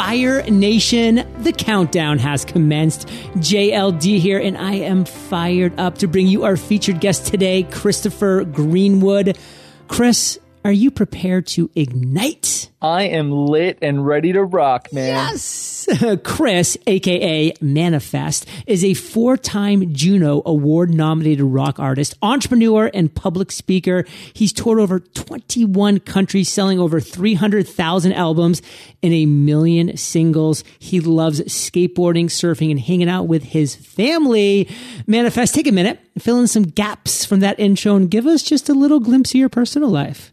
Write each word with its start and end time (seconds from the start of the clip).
Fire 0.00 0.42
Nation, 0.44 1.30
the 1.42 1.52
countdown 1.52 2.18
has 2.18 2.46
commenced. 2.46 3.06
JLD 3.36 4.18
here, 4.18 4.38
and 4.38 4.56
I 4.56 4.76
am 4.76 5.04
fired 5.04 5.78
up 5.78 5.98
to 5.98 6.08
bring 6.08 6.26
you 6.26 6.44
our 6.44 6.56
featured 6.56 7.00
guest 7.00 7.26
today, 7.26 7.64
Christopher 7.64 8.44
Greenwood. 8.44 9.36
Chris, 9.88 10.38
are 10.64 10.72
you 10.72 10.90
prepared 10.90 11.46
to 11.48 11.70
ignite? 11.74 12.70
I 12.80 13.08
am 13.08 13.30
lit 13.30 13.76
and 13.82 14.06
ready 14.06 14.32
to 14.32 14.42
rock, 14.42 14.90
man. 14.90 15.08
Yes. 15.08 15.69
Chris, 16.24 16.76
aka 16.86 17.52
Manafest, 17.54 18.46
is 18.66 18.84
a 18.84 18.94
four 18.94 19.36
time 19.36 19.92
Juno 19.92 20.42
Award 20.46 20.92
nominated 20.92 21.44
rock 21.44 21.78
artist, 21.78 22.14
entrepreneur, 22.22 22.90
and 22.92 23.12
public 23.14 23.50
speaker. 23.50 24.04
He's 24.32 24.52
toured 24.52 24.78
over 24.78 25.00
21 25.00 26.00
countries, 26.00 26.48
selling 26.48 26.78
over 26.78 27.00
300,000 27.00 28.12
albums 28.12 28.62
and 29.02 29.12
a 29.12 29.26
million 29.26 29.96
singles. 29.96 30.62
He 30.78 31.00
loves 31.00 31.40
skateboarding, 31.42 32.26
surfing, 32.26 32.70
and 32.70 32.80
hanging 32.80 33.08
out 33.08 33.26
with 33.26 33.42
his 33.42 33.74
family. 33.74 34.66
Manafest, 35.06 35.54
take 35.54 35.66
a 35.66 35.72
minute, 35.72 35.98
fill 36.18 36.40
in 36.40 36.46
some 36.46 36.64
gaps 36.64 37.24
from 37.24 37.40
that 37.40 37.58
intro, 37.58 37.96
and 37.96 38.10
give 38.10 38.26
us 38.26 38.42
just 38.42 38.68
a 38.68 38.74
little 38.74 39.00
glimpse 39.00 39.30
of 39.30 39.36
your 39.36 39.48
personal 39.48 39.88
life. 39.88 40.29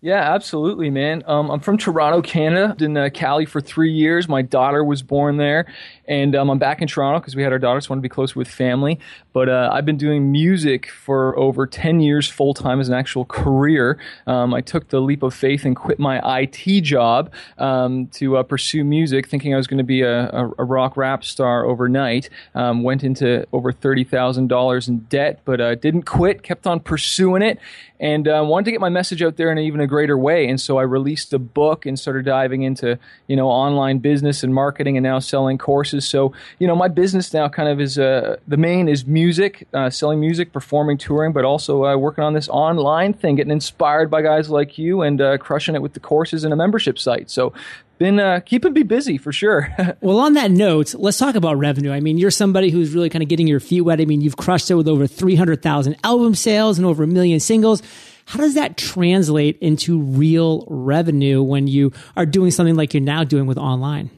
Yeah, 0.00 0.32
absolutely, 0.32 0.90
man. 0.90 1.24
Um, 1.26 1.50
I'm 1.50 1.58
from 1.58 1.76
Toronto, 1.76 2.22
Canada. 2.22 2.76
In 2.78 2.96
uh, 2.96 3.08
Cali 3.12 3.44
for 3.44 3.60
three 3.60 3.92
years. 3.92 4.28
My 4.28 4.42
daughter 4.42 4.84
was 4.84 5.02
born 5.02 5.38
there, 5.38 5.66
and 6.06 6.36
um, 6.36 6.50
I'm 6.50 6.58
back 6.58 6.80
in 6.80 6.86
Toronto 6.86 7.18
because 7.18 7.34
we 7.34 7.42
had 7.42 7.50
our 7.50 7.58
daughter, 7.58 7.80
so 7.80 7.88
I 7.88 7.94
want 7.94 7.98
to 7.98 8.02
be 8.02 8.08
closer 8.08 8.38
with 8.38 8.46
family. 8.46 9.00
But 9.32 9.48
uh, 9.48 9.70
I've 9.72 9.84
been 9.84 9.96
doing 9.96 10.30
music 10.30 10.88
for 10.88 11.36
over 11.36 11.66
10 11.66 11.98
years 11.98 12.28
full 12.28 12.54
time 12.54 12.78
as 12.78 12.88
an 12.88 12.94
actual 12.94 13.24
career. 13.24 13.98
Um, 14.28 14.54
I 14.54 14.60
took 14.60 14.88
the 14.90 15.00
leap 15.00 15.24
of 15.24 15.34
faith 15.34 15.64
and 15.64 15.74
quit 15.74 15.98
my 15.98 16.42
IT 16.42 16.82
job 16.82 17.32
um, 17.58 18.06
to 18.08 18.36
uh, 18.36 18.44
pursue 18.44 18.84
music, 18.84 19.28
thinking 19.28 19.52
I 19.52 19.56
was 19.56 19.66
going 19.66 19.78
to 19.78 19.84
be 19.84 20.02
a, 20.02 20.28
a, 20.28 20.50
a, 20.58 20.64
rock 20.64 20.96
rap 20.96 21.24
star 21.24 21.64
overnight. 21.64 22.30
Um, 22.54 22.84
went 22.84 23.02
into 23.02 23.46
over 23.52 23.72
$30,000 23.72 24.88
in 24.88 24.98
debt, 25.10 25.40
but 25.44 25.60
uh, 25.60 25.74
didn't 25.74 26.02
quit, 26.02 26.44
kept 26.44 26.68
on 26.68 26.78
pursuing 26.78 27.42
it, 27.42 27.58
and 27.98 28.28
uh, 28.28 28.44
wanted 28.46 28.66
to 28.66 28.70
get 28.70 28.80
my 28.80 28.88
message 28.88 29.22
out 29.22 29.36
there 29.36 29.50
in 29.50 29.58
even 29.58 29.80
a 29.80 29.87
greater 29.88 30.16
way. 30.16 30.48
And 30.48 30.60
so 30.60 30.78
I 30.78 30.82
released 30.82 31.32
a 31.32 31.38
book 31.38 31.86
and 31.86 31.98
started 31.98 32.24
diving 32.24 32.62
into 32.62 32.98
you 33.26 33.36
know 33.36 33.48
online 33.48 33.98
business 33.98 34.42
and 34.42 34.54
marketing, 34.54 34.96
and 34.96 35.02
now 35.02 35.18
selling 35.18 35.58
courses. 35.58 36.06
So 36.06 36.32
you 36.58 36.66
know 36.66 36.76
my 36.76 36.88
business 36.88 37.34
now 37.34 37.48
kind 37.48 37.68
of 37.68 37.80
is 37.80 37.98
uh, 37.98 38.36
the 38.46 38.56
main 38.56 38.88
is 38.88 39.06
music, 39.06 39.66
uh, 39.74 39.90
selling 39.90 40.20
music, 40.20 40.52
performing, 40.52 40.98
touring, 40.98 41.32
but 41.32 41.44
also 41.44 41.84
uh, 41.84 41.96
working 41.96 42.24
on 42.24 42.34
this 42.34 42.48
online 42.48 43.12
thing, 43.12 43.36
getting 43.36 43.52
inspired 43.52 44.10
by 44.10 44.22
guys 44.22 44.50
like 44.50 44.78
you, 44.78 45.02
and 45.02 45.20
uh, 45.20 45.38
crushing 45.38 45.74
it 45.74 45.82
with 45.82 45.94
the 45.94 46.00
courses 46.00 46.44
and 46.44 46.52
a 46.52 46.56
membership 46.56 46.98
site. 46.98 47.30
So 47.30 47.52
been 47.98 48.20
uh, 48.20 48.40
keeping 48.40 48.72
me 48.72 48.84
busy 48.84 49.18
for 49.18 49.32
sure. 49.32 49.74
well, 50.00 50.20
on 50.20 50.34
that 50.34 50.50
note, 50.50 50.94
let's 50.94 51.18
talk 51.18 51.34
about 51.34 51.58
revenue. 51.58 51.90
I 51.90 52.00
mean, 52.00 52.16
you're 52.16 52.30
somebody 52.30 52.70
who's 52.70 52.94
really 52.94 53.10
kind 53.10 53.22
of 53.22 53.28
getting 53.28 53.48
your 53.48 53.60
feet 53.60 53.82
wet. 53.82 54.00
I 54.00 54.04
mean, 54.04 54.20
you've 54.20 54.36
crushed 54.36 54.70
it 54.70 54.74
with 54.74 54.88
over 54.88 55.06
300,000 55.06 55.96
album 56.04 56.34
sales 56.34 56.78
and 56.78 56.86
over 56.86 57.02
a 57.02 57.06
million 57.06 57.40
singles. 57.40 57.82
How 58.28 58.40
does 58.40 58.52
that 58.56 58.76
translate 58.76 59.56
into 59.62 60.02
real 60.02 60.66
revenue 60.68 61.42
when 61.42 61.66
you 61.66 61.92
are 62.14 62.26
doing 62.26 62.50
something 62.50 62.74
like 62.74 62.92
you're 62.92 63.02
now 63.02 63.24
doing 63.24 63.46
with 63.46 63.56
online? 63.56 64.10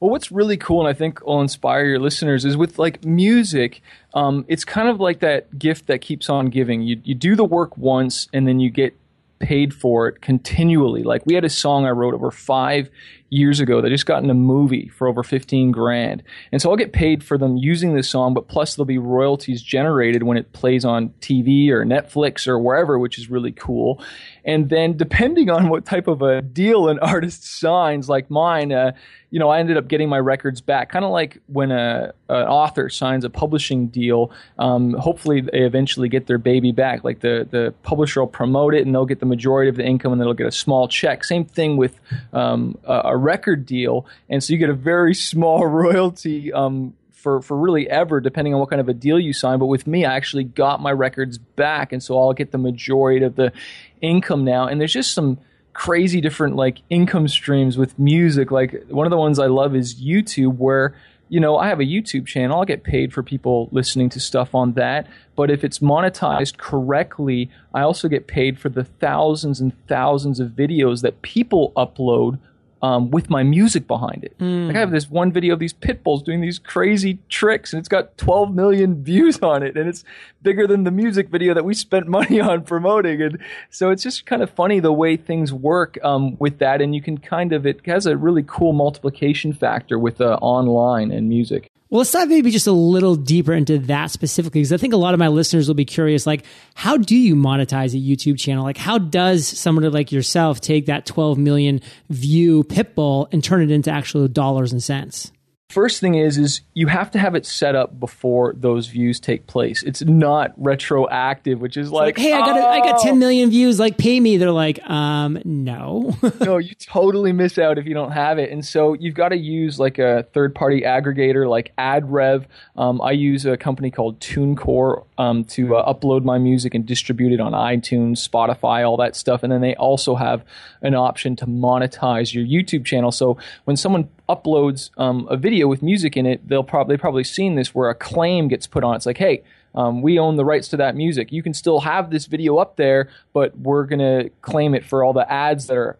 Well, 0.00 0.10
what's 0.10 0.32
really 0.32 0.56
cool, 0.56 0.80
and 0.80 0.88
I 0.88 0.94
think 0.94 1.22
will 1.22 1.42
inspire 1.42 1.84
your 1.84 1.98
listeners, 1.98 2.46
is 2.46 2.56
with 2.56 2.78
like 2.78 3.04
music, 3.04 3.82
um, 4.14 4.46
it's 4.48 4.64
kind 4.64 4.88
of 4.88 5.00
like 5.00 5.20
that 5.20 5.58
gift 5.58 5.86
that 5.88 6.00
keeps 6.00 6.30
on 6.30 6.46
giving. 6.46 6.80
You 6.80 6.98
you 7.04 7.14
do 7.14 7.36
the 7.36 7.44
work 7.44 7.76
once, 7.76 8.26
and 8.32 8.48
then 8.48 8.58
you 8.58 8.70
get 8.70 8.96
paid 9.38 9.74
for 9.74 10.08
it 10.08 10.20
continually. 10.20 11.02
Like 11.02 11.24
we 11.26 11.34
had 11.34 11.44
a 11.44 11.50
song 11.50 11.84
I 11.84 11.90
wrote 11.90 12.14
over 12.14 12.30
five 12.30 12.90
years 13.28 13.60
ago 13.60 13.80
that 13.80 13.88
just 13.88 14.06
got 14.06 14.22
in 14.22 14.30
a 14.30 14.34
movie 14.34 14.88
for 14.88 15.08
over 15.08 15.22
15 15.22 15.72
grand. 15.72 16.22
And 16.52 16.62
so 16.62 16.70
I'll 16.70 16.76
get 16.76 16.92
paid 16.92 17.24
for 17.24 17.36
them 17.36 17.56
using 17.56 17.94
this 17.94 18.08
song, 18.08 18.34
but 18.34 18.48
plus 18.48 18.74
there'll 18.74 18.86
be 18.86 18.98
royalties 18.98 19.62
generated 19.62 20.22
when 20.22 20.36
it 20.36 20.52
plays 20.52 20.84
on 20.84 21.10
TV 21.20 21.70
or 21.70 21.84
Netflix 21.84 22.46
or 22.46 22.58
wherever, 22.58 22.98
which 22.98 23.18
is 23.18 23.28
really 23.28 23.52
cool. 23.52 24.02
And 24.46 24.68
then 24.68 24.96
depending 24.96 25.50
on 25.50 25.68
what 25.68 25.84
type 25.84 26.06
of 26.06 26.22
a 26.22 26.40
deal 26.40 26.88
an 26.88 27.00
artist 27.00 27.44
signs, 27.44 28.08
like 28.08 28.30
mine, 28.30 28.70
uh, 28.70 28.92
you 29.30 29.40
know, 29.40 29.50
I 29.50 29.58
ended 29.58 29.76
up 29.76 29.88
getting 29.88 30.08
my 30.08 30.20
records 30.20 30.60
back, 30.60 30.88
kind 30.88 31.04
of 31.04 31.10
like 31.10 31.42
when 31.48 31.72
a, 31.72 32.14
an 32.28 32.46
author 32.46 32.88
signs 32.88 33.24
a 33.24 33.30
publishing 33.30 33.88
deal. 33.88 34.30
Um, 34.58 34.94
hopefully, 34.94 35.40
they 35.40 35.62
eventually 35.62 36.08
get 36.08 36.28
their 36.28 36.38
baby 36.38 36.70
back. 36.70 37.02
Like 37.02 37.20
the 37.20 37.46
the 37.50 37.74
publisher 37.82 38.20
will 38.20 38.28
promote 38.28 38.72
it, 38.74 38.86
and 38.86 38.94
they'll 38.94 39.04
get 39.04 39.18
the 39.18 39.26
majority 39.26 39.68
of 39.68 39.76
the 39.76 39.84
income, 39.84 40.12
and 40.12 40.20
they'll 40.20 40.32
get 40.32 40.46
a 40.46 40.52
small 40.52 40.86
check. 40.86 41.24
Same 41.24 41.44
thing 41.44 41.76
with 41.76 41.98
um, 42.32 42.78
a, 42.84 43.02
a, 43.06 43.16
record 43.16 43.66
deal, 43.66 44.06
and 44.30 44.42
so 44.42 44.52
you 44.52 44.58
get 44.60 44.70
a 44.70 44.74
very 44.74 45.14
small 45.14 45.66
royalty. 45.66 46.52
Um, 46.52 46.94
for, 47.26 47.42
for 47.42 47.56
really 47.56 47.90
ever, 47.90 48.20
depending 48.20 48.54
on 48.54 48.60
what 48.60 48.70
kind 48.70 48.78
of 48.78 48.88
a 48.88 48.94
deal 48.94 49.18
you 49.18 49.32
sign. 49.32 49.58
But 49.58 49.66
with 49.66 49.84
me, 49.84 50.04
I 50.04 50.14
actually 50.14 50.44
got 50.44 50.80
my 50.80 50.92
records 50.92 51.38
back, 51.38 51.90
and 51.90 52.00
so 52.00 52.16
I'll 52.16 52.32
get 52.32 52.52
the 52.52 52.58
majority 52.58 53.26
of 53.26 53.34
the 53.34 53.52
income 54.00 54.44
now. 54.44 54.66
And 54.66 54.80
there's 54.80 54.92
just 54.92 55.12
some 55.12 55.38
crazy 55.72 56.22
different 56.22 56.56
like 56.56 56.80
income 56.88 57.28
streams 57.28 57.76
with 57.76 57.98
music. 57.98 58.50
Like 58.50 58.84
one 58.88 59.06
of 59.06 59.10
the 59.10 59.16
ones 59.16 59.38
I 59.38 59.46
love 59.46 59.76
is 59.76 59.94
YouTube, 59.94 60.56
where 60.56 60.94
you 61.28 61.40
know 61.40 61.58
I 61.58 61.68
have 61.68 61.80
a 61.80 61.84
YouTube 61.84 62.26
channel. 62.26 62.58
I'll 62.58 62.64
get 62.64 62.82
paid 62.82 63.12
for 63.12 63.22
people 63.22 63.68
listening 63.72 64.08
to 64.10 64.20
stuff 64.20 64.54
on 64.54 64.72
that. 64.72 65.06
But 65.36 65.50
if 65.50 65.64
it's 65.64 65.80
monetized 65.80 66.56
correctly, 66.56 67.50
I 67.74 67.82
also 67.82 68.08
get 68.08 68.26
paid 68.26 68.58
for 68.58 68.68
the 68.68 68.84
thousands 68.84 69.60
and 69.60 69.72
thousands 69.86 70.40
of 70.40 70.50
videos 70.50 71.02
that 71.02 71.22
people 71.22 71.72
upload 71.76 72.38
um, 72.86 73.10
with 73.10 73.28
my 73.28 73.42
music 73.42 73.86
behind 73.86 74.22
it. 74.22 74.38
Mm. 74.38 74.68
Like 74.68 74.76
I 74.76 74.80
have 74.80 74.92
this 74.92 75.10
one 75.10 75.32
video 75.32 75.54
of 75.54 75.58
these 75.58 75.72
pit 75.72 76.04
bulls 76.04 76.22
doing 76.22 76.40
these 76.40 76.58
crazy 76.58 77.18
tricks, 77.28 77.72
and 77.72 77.80
it's 77.80 77.88
got 77.88 78.16
12 78.16 78.54
million 78.54 79.02
views 79.02 79.40
on 79.40 79.62
it, 79.62 79.76
and 79.76 79.88
it's 79.88 80.04
bigger 80.42 80.66
than 80.66 80.84
the 80.84 80.92
music 80.92 81.28
video 81.28 81.52
that 81.54 81.64
we 81.64 81.74
spent 81.74 82.06
money 82.18 82.40
on 82.40 82.62
promoting. 82.62 83.20
And 83.22 83.38
so 83.70 83.90
it's 83.90 84.04
just 84.04 84.24
kind 84.26 84.42
of 84.42 84.50
funny 84.50 84.78
the 84.78 84.92
way 84.92 85.16
things 85.16 85.52
work 85.52 85.98
um, 86.04 86.36
with 86.38 86.58
that, 86.58 86.80
and 86.80 86.94
you 86.94 87.02
can 87.02 87.18
kind 87.18 87.52
of 87.52 87.66
it 87.66 87.84
has 87.86 88.06
a 88.06 88.16
really 88.16 88.44
cool 88.46 88.72
multiplication 88.72 89.52
factor 89.52 89.98
with 89.98 90.20
uh, 90.20 90.38
online 90.40 91.10
and 91.10 91.28
music. 91.28 91.70
Well, 91.88 91.98
let's 91.98 92.10
dive 92.10 92.28
maybe 92.28 92.50
just 92.50 92.66
a 92.66 92.72
little 92.72 93.14
deeper 93.14 93.52
into 93.52 93.78
that 93.78 94.10
specifically, 94.10 94.60
because 94.60 94.72
I 94.72 94.76
think 94.76 94.92
a 94.92 94.96
lot 94.96 95.14
of 95.14 95.20
my 95.20 95.28
listeners 95.28 95.68
will 95.68 95.76
be 95.76 95.84
curious. 95.84 96.26
Like, 96.26 96.44
how 96.74 96.96
do 96.96 97.16
you 97.16 97.36
monetize 97.36 97.94
a 97.94 97.96
YouTube 97.96 98.40
channel? 98.40 98.64
Like, 98.64 98.76
how 98.76 98.98
does 98.98 99.46
someone 99.46 99.88
like 99.92 100.10
yourself 100.10 100.60
take 100.60 100.86
that 100.86 101.06
12 101.06 101.38
million 101.38 101.80
view 102.10 102.64
pitbull 102.64 103.28
and 103.32 103.42
turn 103.42 103.62
it 103.62 103.70
into 103.70 103.92
actual 103.92 104.26
dollars 104.26 104.72
and 104.72 104.82
cents? 104.82 105.30
First 105.68 106.00
thing 106.00 106.14
is 106.14 106.38
is 106.38 106.60
you 106.74 106.86
have 106.86 107.10
to 107.10 107.18
have 107.18 107.34
it 107.34 107.44
set 107.44 107.74
up 107.74 107.98
before 107.98 108.54
those 108.56 108.86
views 108.86 109.18
take 109.18 109.48
place. 109.48 109.82
It's 109.82 110.00
not 110.02 110.52
retroactive, 110.56 111.60
which 111.60 111.76
is 111.76 111.90
like, 111.90 112.16
like 112.16 112.18
hey, 112.18 112.32
I 112.32 112.40
got 112.40 112.56
oh. 112.56 112.66
I 112.66 112.78
got 112.78 113.00
10 113.00 113.18
million 113.18 113.50
views, 113.50 113.80
like 113.80 113.98
pay 113.98 114.20
me. 114.20 114.36
They're 114.36 114.52
like, 114.52 114.78
um, 114.88 115.38
no. 115.44 116.16
no, 116.40 116.58
you 116.58 116.72
totally 116.76 117.32
miss 117.32 117.58
out 117.58 117.78
if 117.78 117.86
you 117.86 117.94
don't 117.94 118.12
have 118.12 118.38
it. 118.38 118.52
And 118.52 118.64
so 118.64 118.94
you've 118.94 119.16
got 119.16 119.30
to 119.30 119.36
use 119.36 119.80
like 119.80 119.98
a 119.98 120.22
third 120.32 120.54
party 120.54 120.82
aggregator 120.82 121.48
like 121.48 121.74
AdRev. 121.76 122.46
Um, 122.76 123.00
I 123.02 123.10
use 123.10 123.44
a 123.44 123.56
company 123.56 123.90
called 123.90 124.20
TuneCore 124.20 125.04
um, 125.18 125.44
to 125.46 125.76
uh, 125.76 125.92
upload 125.92 126.22
my 126.22 126.38
music 126.38 126.74
and 126.74 126.86
distribute 126.86 127.32
it 127.32 127.40
on 127.40 127.52
iTunes, 127.52 128.26
Spotify, 128.26 128.88
all 128.88 128.98
that 128.98 129.16
stuff. 129.16 129.42
And 129.42 129.52
then 129.52 129.62
they 129.62 129.74
also 129.74 130.14
have 130.14 130.44
an 130.80 130.94
option 130.94 131.34
to 131.36 131.46
monetize 131.46 132.32
your 132.32 132.44
YouTube 132.44 132.84
channel. 132.84 133.10
So 133.10 133.36
when 133.64 133.76
someone 133.76 134.08
uploads 134.28 134.90
um, 134.98 135.26
a 135.30 135.36
video 135.36 135.68
with 135.68 135.82
music 135.82 136.16
in 136.16 136.26
it, 136.26 136.46
they'll 136.48 136.64
probably 136.64 136.96
probably 136.96 137.24
seen 137.24 137.54
this 137.54 137.74
where 137.74 137.90
a 137.90 137.94
claim 137.94 138.48
gets 138.48 138.66
put 138.66 138.84
on. 138.84 138.96
It's 138.96 139.06
like, 139.06 139.18
hey, 139.18 139.42
um, 139.74 140.02
we 140.02 140.18
own 140.18 140.36
the 140.36 140.44
rights 140.44 140.68
to 140.68 140.76
that 140.78 140.96
music. 140.96 141.32
You 141.32 141.42
can 141.42 141.54
still 141.54 141.80
have 141.80 142.10
this 142.10 142.26
video 142.26 142.56
up 142.56 142.76
there, 142.76 143.08
but 143.32 143.56
we're 143.58 143.84
gonna 143.84 144.30
claim 144.42 144.74
it 144.74 144.84
for 144.84 145.04
all 145.04 145.12
the 145.12 145.30
ads 145.30 145.66
that 145.66 145.76
are 145.76 145.98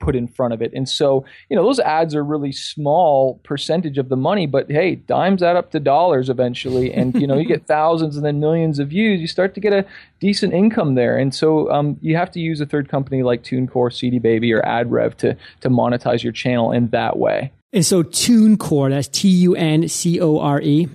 put 0.00 0.16
in 0.16 0.26
front 0.26 0.52
of 0.52 0.60
it. 0.62 0.72
And 0.74 0.88
so, 0.88 1.24
you 1.48 1.54
know, 1.54 1.62
those 1.62 1.78
ads 1.78 2.14
are 2.14 2.24
really 2.24 2.50
small 2.50 3.38
percentage 3.44 3.98
of 3.98 4.08
the 4.08 4.16
money, 4.16 4.46
but 4.46 4.68
hey, 4.68 4.96
dimes 4.96 5.42
add 5.42 5.56
up 5.56 5.70
to 5.72 5.78
dollars 5.78 6.28
eventually. 6.28 6.92
And, 6.92 7.14
you 7.14 7.26
know, 7.26 7.36
you 7.36 7.44
get 7.44 7.66
thousands 7.68 8.16
and 8.16 8.24
then 8.24 8.40
millions 8.40 8.78
of 8.78 8.88
views, 8.88 9.20
you 9.20 9.26
start 9.28 9.54
to 9.54 9.60
get 9.60 9.72
a 9.72 9.84
decent 10.18 10.54
income 10.54 10.94
there. 10.94 11.16
And 11.16 11.34
so 11.34 11.70
um, 11.70 11.98
you 12.00 12.16
have 12.16 12.30
to 12.32 12.40
use 12.40 12.60
a 12.60 12.66
third 12.66 12.88
company 12.88 13.22
like 13.22 13.44
TuneCore, 13.44 13.92
CD 13.92 14.18
Baby, 14.18 14.52
or 14.52 14.62
AdRev 14.62 15.14
to, 15.18 15.36
to 15.60 15.68
monetize 15.68 16.22
your 16.22 16.32
channel 16.32 16.72
in 16.72 16.88
that 16.88 17.18
way. 17.18 17.52
And 17.72 17.86
so 17.86 18.02
TuneCore, 18.02 18.90
that's 18.90 19.08
T 19.08 19.28
U 19.28 19.54
N 19.54 19.88
C 19.88 20.20
O 20.20 20.38
R 20.38 20.60
E. 20.60 20.88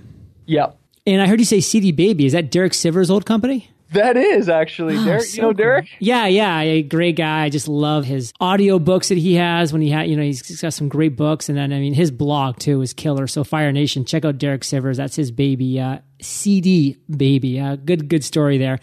Yep. 0.45 0.77
And 1.07 1.21
I 1.21 1.27
heard 1.27 1.39
you 1.39 1.45
say 1.45 1.59
CD 1.59 1.91
Baby. 1.91 2.25
Is 2.25 2.33
that 2.33 2.51
Derek 2.51 2.73
Sivers' 2.73 3.09
old 3.09 3.25
company? 3.25 3.69
That 3.91 4.17
is 4.17 4.49
actually 4.49 4.97
oh, 4.97 5.05
Derek. 5.05 5.23
So 5.23 5.35
you 5.35 5.41
know 5.43 5.53
Derek? 5.53 5.85
Cool. 5.85 5.97
Yeah, 5.99 6.25
yeah, 6.25 6.59
a 6.59 6.81
great 6.81 7.15
guy. 7.15 7.43
I 7.43 7.49
just 7.49 7.67
love 7.67 8.03
his 8.03 8.33
audio 8.39 8.79
books 8.79 9.09
that 9.09 9.17
he 9.17 9.35
has. 9.35 9.71
When 9.71 9.81
he 9.81 9.89
had, 9.89 10.09
you 10.09 10.17
know, 10.17 10.23
he's 10.23 10.59
got 10.59 10.73
some 10.73 10.89
great 10.89 11.15
books, 11.15 11.47
and 11.49 11.57
then 11.57 11.71
I 11.71 11.79
mean, 11.79 11.93
his 11.93 12.11
blog 12.11 12.57
too 12.57 12.81
is 12.81 12.93
killer. 12.93 13.27
So 13.27 13.43
Fire 13.43 13.71
Nation, 13.71 14.03
check 14.03 14.25
out 14.25 14.37
Derek 14.37 14.61
Sivers. 14.61 14.97
That's 14.97 15.15
his 15.15 15.31
baby. 15.31 15.79
Uh, 15.79 15.99
CD 16.19 16.97
baby. 17.15 17.59
Uh, 17.59 17.75
good, 17.77 18.09
good 18.09 18.23
story 18.23 18.57
there. 18.57 18.79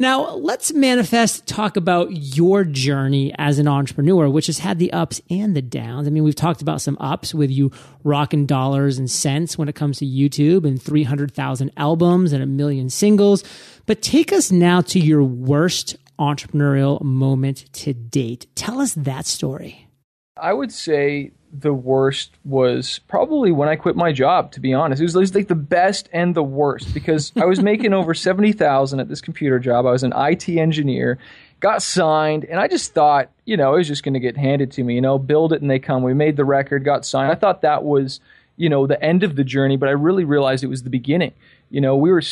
Now, 0.00 0.36
let's 0.36 0.70
manafest 0.70 1.42
talk 1.46 1.76
about 1.76 2.10
your 2.12 2.62
journey 2.62 3.34
as 3.36 3.58
an 3.58 3.66
entrepreneur, 3.66 4.28
which 4.28 4.46
has 4.46 4.60
had 4.60 4.78
the 4.78 4.92
ups 4.92 5.20
and 5.28 5.56
the 5.56 5.60
downs. 5.60 6.06
I 6.06 6.10
mean, 6.10 6.22
we've 6.22 6.36
talked 6.36 6.62
about 6.62 6.80
some 6.80 6.96
ups 7.00 7.34
with 7.34 7.50
you 7.50 7.72
rocking 8.04 8.46
dollars 8.46 8.96
and 8.96 9.10
cents 9.10 9.58
when 9.58 9.68
it 9.68 9.74
comes 9.74 9.98
to 9.98 10.06
YouTube 10.06 10.64
and 10.64 10.80
300,000 10.80 11.72
albums 11.76 12.32
and 12.32 12.44
a 12.44 12.46
million 12.46 12.90
singles. 12.90 13.42
But 13.86 14.00
take 14.00 14.32
us 14.32 14.52
now 14.52 14.82
to 14.82 15.00
your 15.00 15.24
worst 15.24 15.96
entrepreneurial 16.16 17.02
moment 17.02 17.64
to 17.72 17.92
date. 17.92 18.46
Tell 18.54 18.80
us 18.80 18.94
that 18.94 19.26
story. 19.26 19.88
I 20.36 20.52
would 20.52 20.72
say 20.72 21.32
the 21.52 21.72
worst 21.72 22.32
was 22.44 23.00
probably 23.08 23.52
when 23.52 23.68
I 23.68 23.76
quit 23.76 23.96
my 23.96 24.12
job. 24.12 24.52
To 24.52 24.60
be 24.60 24.74
honest, 24.74 25.00
it 25.00 25.04
was, 25.04 25.14
it 25.14 25.20
was 25.20 25.34
like 25.34 25.48
the 25.48 25.54
best 25.54 26.08
and 26.12 26.34
the 26.34 26.42
worst 26.42 26.92
because 26.94 27.32
I 27.36 27.44
was 27.44 27.60
making 27.60 27.94
over 27.94 28.14
seventy 28.28 28.52
thousand 28.52 29.00
at 29.00 29.08
this 29.08 29.20
computer 29.20 29.58
job. 29.58 29.86
I 29.86 29.90
was 29.90 30.02
an 30.02 30.12
IT 30.16 30.48
engineer, 30.48 31.18
got 31.60 31.82
signed, 31.82 32.44
and 32.44 32.60
I 32.60 32.68
just 32.68 32.92
thought, 32.94 33.30
you 33.44 33.56
know, 33.56 33.74
it 33.74 33.78
was 33.78 33.88
just 33.88 34.02
going 34.02 34.14
to 34.14 34.20
get 34.20 34.36
handed 34.36 34.72
to 34.72 34.84
me. 34.84 34.94
You 34.94 35.00
know, 35.00 35.18
build 35.18 35.52
it 35.52 35.62
and 35.62 35.70
they 35.70 35.78
come. 35.78 36.02
We 36.02 36.14
made 36.14 36.36
the 36.36 36.44
record, 36.44 36.84
got 36.84 37.04
signed. 37.04 37.32
I 37.32 37.34
thought 37.34 37.62
that 37.62 37.84
was, 37.84 38.20
you 38.58 38.68
know, 38.68 38.86
the 38.86 39.02
end 39.02 39.22
of 39.22 39.36
the 39.36 39.44
journey, 39.44 39.76
but 39.76 39.88
I 39.88 39.92
really 39.92 40.24
realized 40.24 40.62
it 40.62 40.68
was 40.68 40.82
the 40.82 40.90
beginning 40.90 41.32
you 41.70 41.80
know, 41.82 41.96
we 41.96 42.10
were 42.10 42.22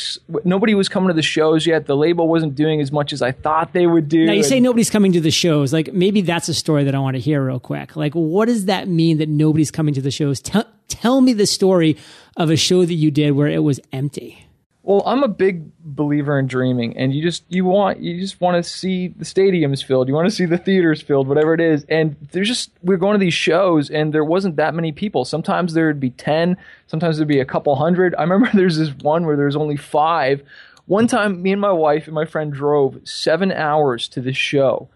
nobody 0.43 0.73
was 0.73 0.89
coming 0.89 1.09
to 1.09 1.13
the 1.13 1.21
shows 1.21 1.67
yet. 1.67 1.85
The 1.85 1.95
label 1.95 2.27
wasn't 2.27 2.55
doing 2.55 2.81
as 2.81 2.91
much 2.91 3.13
as 3.13 3.21
I 3.21 3.31
thought 3.31 3.73
they 3.73 3.85
would 3.85 4.09
do. 4.09 4.25
Now 4.25 4.33
you 4.33 4.43
say 4.43 4.59
nobody's 4.59 4.89
coming 4.89 5.11
to 5.11 5.21
the 5.21 5.31
shows. 5.31 5.71
Like 5.71 5.93
maybe 5.93 6.21
that's 6.21 6.49
a 6.49 6.53
story 6.53 6.83
that 6.85 6.95
I 6.95 6.99
want 6.99 7.15
to 7.15 7.19
hear 7.19 7.45
real 7.45 7.59
quick. 7.59 7.95
Like 7.95 8.13
what 8.13 8.45
does 8.45 8.65
that 8.65 8.87
mean 8.87 9.19
that 9.19 9.29
nobody's 9.29 9.69
coming 9.69 9.93
to 9.93 10.01
the 10.01 10.11
shows? 10.11 10.41
Tell 10.41 10.65
tell 10.87 11.21
me 11.21 11.33
the 11.33 11.45
story 11.45 11.97
of 12.35 12.49
a 12.49 12.55
show 12.55 12.83
that 12.83 12.93
you 12.93 13.11
did 13.11 13.31
where 13.31 13.47
it 13.47 13.59
was 13.59 13.79
empty. 13.93 14.46
Well, 14.87 15.03
I'm 15.05 15.21
a 15.21 15.27
big 15.27 15.69
believer 15.79 16.39
in 16.39 16.47
dreaming, 16.47 16.95
and 16.95 17.13
you 17.13 17.21
just 17.21 17.43
you 17.49 17.65
want 17.65 17.99
you 17.99 18.21
just 18.21 18.39
want 18.39 18.55
to 18.55 18.63
see 18.63 19.09
the 19.09 19.25
stadiums 19.25 19.83
filled, 19.83 20.07
you 20.07 20.13
want 20.13 20.29
to 20.29 20.33
see 20.33 20.45
the 20.45 20.57
theaters 20.57 21.01
filled, 21.01 21.27
whatever 21.27 21.53
it 21.53 21.59
is. 21.59 21.85
And 21.89 22.15
there's 22.31 22.47
just 22.47 22.71
we 22.81 22.95
are 22.95 22.97
going 22.97 23.11
to 23.11 23.19
these 23.19 23.33
shows, 23.33 23.89
and 23.89 24.13
there 24.13 24.23
wasn't 24.23 24.55
that 24.55 24.73
many 24.73 24.93
people. 24.93 25.25
Sometimes 25.25 25.73
there'd 25.73 25.99
be 25.99 26.11
ten, 26.11 26.55
sometimes 26.85 27.17
there'd 27.17 27.27
be 27.27 27.41
a 27.41 27.45
couple 27.45 27.75
hundred. 27.75 28.15
I 28.15 28.21
remember 28.21 28.49
there's 28.53 28.77
this 28.77 28.91
one 29.01 29.25
where 29.25 29.35
there's 29.35 29.57
only 29.57 29.75
five. 29.75 30.41
One 30.85 31.05
time, 31.05 31.41
me 31.41 31.51
and 31.51 31.59
my 31.59 31.73
wife 31.73 32.05
and 32.05 32.15
my 32.15 32.23
friend 32.23 32.53
drove 32.53 32.97
seven 33.03 33.51
hours 33.51 34.07
to 34.07 34.21
this 34.21 34.37
show, 34.37 34.87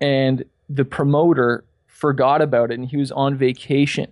and 0.00 0.42
the 0.70 0.86
promoter 0.86 1.64
forgot 1.86 2.40
about 2.40 2.70
it, 2.70 2.78
and 2.78 2.88
he 2.88 2.96
was 2.96 3.12
on 3.12 3.36
vacation. 3.36 4.10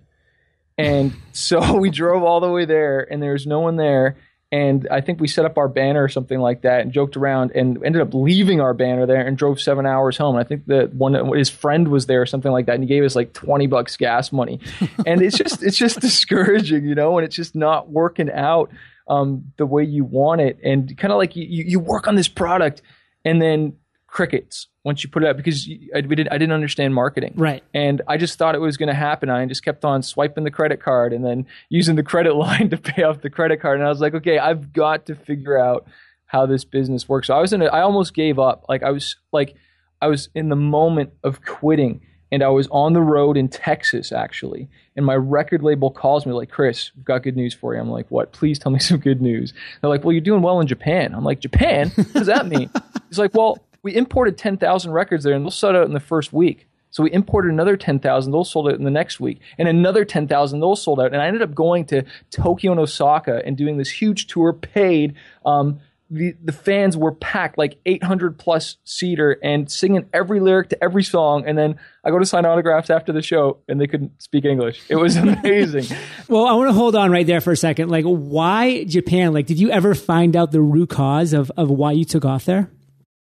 And 0.77 1.15
so 1.31 1.75
we 1.75 1.89
drove 1.89 2.21
all 2.21 2.39
the 2.39 2.51
way 2.51 2.65
there, 2.65 3.11
and 3.11 3.19
there 3.19 3.33
was 3.33 3.47
no 3.47 3.61
one 3.61 3.77
there 3.77 4.15
and 4.53 4.87
I 4.91 5.01
think 5.01 5.19
we 5.19 5.27
set 5.27 5.45
up 5.45 5.57
our 5.57 5.67
banner 5.67 6.03
or 6.03 6.07
something 6.07 6.39
like 6.39 6.61
that 6.61 6.81
and 6.81 6.91
joked 6.91 7.17
around 7.17 7.53
and 7.55 7.83
ended 7.83 8.03
up 8.03 8.13
leaving 8.13 8.61
our 8.61 8.75
banner 8.75 9.07
there 9.07 9.25
and 9.25 9.35
drove 9.35 9.59
seven 9.59 9.87
hours 9.87 10.15
home. 10.15 10.35
And 10.35 10.45
I 10.45 10.47
think 10.47 10.67
that 10.67 10.93
one 10.93 11.15
his 11.35 11.49
friend 11.49 11.87
was 11.87 12.05
there 12.05 12.21
or 12.21 12.27
something 12.27 12.51
like 12.51 12.67
that, 12.67 12.75
and 12.75 12.83
he 12.83 12.87
gave 12.87 13.03
us 13.03 13.15
like 13.15 13.33
twenty 13.33 13.65
bucks 13.65 13.97
gas 13.97 14.31
money. 14.31 14.59
and 15.07 15.23
it's 15.23 15.35
just 15.35 15.63
it's 15.63 15.75
just 15.75 15.99
discouraging, 16.01 16.85
you 16.85 16.93
know, 16.93 17.17
and 17.17 17.25
it's 17.25 17.35
just 17.35 17.55
not 17.55 17.89
working 17.89 18.29
out 18.29 18.69
um, 19.07 19.51
the 19.57 19.65
way 19.65 19.83
you 19.83 20.05
want 20.05 20.39
it. 20.39 20.59
And 20.63 20.95
kind 20.99 21.11
of 21.11 21.17
like 21.17 21.35
you, 21.35 21.45
you 21.47 21.79
work 21.79 22.07
on 22.07 22.13
this 22.13 22.27
product, 22.27 22.83
and 23.25 23.41
then 23.41 23.73
crickets 24.13 24.67
once 24.83 25.03
you 25.03 25.09
put 25.09 25.23
it 25.23 25.27
out 25.27 25.35
because 25.35 25.67
I, 25.95 26.01
did, 26.01 26.27
I 26.27 26.37
didn't 26.37 26.51
understand 26.51 26.93
marketing. 26.93 27.33
Right. 27.35 27.63
And 27.73 28.03
I 28.07 28.17
just 28.17 28.37
thought 28.37 28.53
it 28.53 28.59
was 28.59 28.77
going 28.77 28.87
to 28.87 28.93
happen. 28.93 29.27
I 29.31 29.43
just 29.47 29.65
kept 29.65 29.83
on 29.83 30.03
swiping 30.03 30.43
the 30.43 30.51
credit 30.51 30.83
card 30.83 31.13
and 31.13 31.25
then 31.25 31.47
using 31.69 31.95
the 31.95 32.03
credit 32.03 32.35
line 32.35 32.69
to 32.69 32.77
pay 32.77 33.01
off 33.01 33.21
the 33.21 33.31
credit 33.31 33.59
card. 33.59 33.79
And 33.79 33.85
I 33.87 33.89
was 33.89 34.01
like, 34.01 34.13
okay, 34.13 34.37
I've 34.37 34.71
got 34.71 35.07
to 35.07 35.15
figure 35.15 35.57
out 35.57 35.87
how 36.27 36.45
this 36.45 36.63
business 36.63 37.09
works. 37.09 37.27
So 37.27 37.35
I 37.35 37.41
was 37.41 37.53
in. 37.53 37.63
A, 37.63 37.65
I 37.65 37.81
almost 37.81 38.13
gave 38.13 38.37
up. 38.37 38.65
Like 38.69 38.83
I 38.83 38.91
was 38.91 39.15
like 39.31 39.55
I 39.99 40.07
was 40.07 40.29
in 40.35 40.49
the 40.49 40.55
moment 40.55 41.13
of 41.23 41.43
quitting. 41.43 42.01
And 42.31 42.41
I 42.41 42.47
was 42.47 42.67
on 42.71 42.93
the 42.93 43.01
road 43.01 43.37
in 43.37 43.47
Texas 43.47 44.11
actually, 44.11 44.67
and 44.95 45.05
my 45.05 45.13
record 45.13 45.61
label 45.61 45.91
calls 45.91 46.25
me 46.25 46.31
like, 46.31 46.49
"Chris, 46.49 46.89
we've 46.95 47.05
got 47.05 47.21
good 47.21 47.35
news 47.35 47.53
for 47.53 47.75
you." 47.75 47.79
I'm 47.79 47.91
like, 47.91 48.09
"What? 48.09 48.31
Please 48.31 48.57
tell 48.57 48.71
me 48.71 48.79
some 48.89 48.97
good 48.97 49.21
news." 49.21 49.53
They're 49.79 49.89
like, 49.91 50.03
"Well, 50.03 50.13
you're 50.13 50.21
doing 50.21 50.41
well 50.41 50.59
in 50.59 50.65
Japan." 50.65 51.13
I'm 51.13 51.23
like, 51.23 51.41
"Japan? 51.41 51.91
What 51.91 52.11
does 52.13 52.25
that 52.25 52.47
mean?" 52.47 52.71
He's 53.07 53.19
like, 53.19 53.35
"Well, 53.35 53.59
we 53.83 53.93
imported 53.93 54.37
10,000 54.37 54.91
records 54.91 55.23
there 55.23 55.33
and 55.33 55.45
they'll 55.45 55.51
sell 55.51 55.75
out 55.75 55.85
in 55.85 55.93
the 55.93 55.99
first 55.99 56.33
week. 56.33 56.67
So 56.89 57.01
we 57.01 57.11
imported 57.11 57.51
another 57.51 57.75
10,000, 57.75 58.31
those 58.31 58.51
sold 58.51 58.67
out 58.67 58.75
in 58.75 58.83
the 58.83 58.91
next 58.91 59.19
week, 59.19 59.39
and 59.57 59.67
another 59.67 60.05
10,000, 60.05 60.59
those 60.59 60.81
sold 60.83 60.99
out. 60.99 61.11
And 61.11 61.23
I 61.23 61.25
ended 61.25 61.41
up 61.41 61.55
going 61.55 61.85
to 61.87 62.03
Tokyo 62.29 62.71
and 62.71 62.79
Osaka 62.79 63.41
and 63.43 63.57
doing 63.57 63.77
this 63.77 63.89
huge 63.89 64.27
tour, 64.27 64.53
paid. 64.53 65.15
Um, 65.43 65.79
the, 66.11 66.35
the 66.43 66.51
fans 66.51 66.95
were 66.95 67.11
packed, 67.11 67.57
like 67.57 67.79
800 67.87 68.37
plus 68.37 68.77
seater, 68.83 69.39
and 69.41 69.71
singing 69.71 70.07
every 70.13 70.39
lyric 70.39 70.69
to 70.69 70.83
every 70.83 71.01
song. 71.01 71.45
And 71.47 71.57
then 71.57 71.79
I 72.03 72.11
go 72.11 72.19
to 72.19 72.25
sign 72.27 72.45
autographs 72.45 72.91
after 72.91 73.11
the 73.11 73.23
show, 73.23 73.57
and 73.67 73.81
they 73.81 73.87
couldn't 73.87 74.21
speak 74.21 74.45
English. 74.45 74.79
It 74.87 74.97
was 74.97 75.15
amazing. 75.17 75.85
well, 76.27 76.45
I 76.45 76.53
want 76.53 76.69
to 76.69 76.73
hold 76.73 76.95
on 76.95 77.09
right 77.09 77.25
there 77.25 77.41
for 77.41 77.53
a 77.53 77.57
second. 77.57 77.89
Like, 77.89 78.05
why 78.05 78.83
Japan? 78.83 79.33
Like, 79.33 79.47
did 79.47 79.59
you 79.59 79.71
ever 79.71 79.95
find 79.95 80.35
out 80.35 80.51
the 80.51 80.61
root 80.61 80.91
cause 80.91 81.33
of, 81.33 81.51
of 81.57 81.71
why 81.71 81.93
you 81.93 82.05
took 82.05 82.23
off 82.23 82.45
there? 82.45 82.69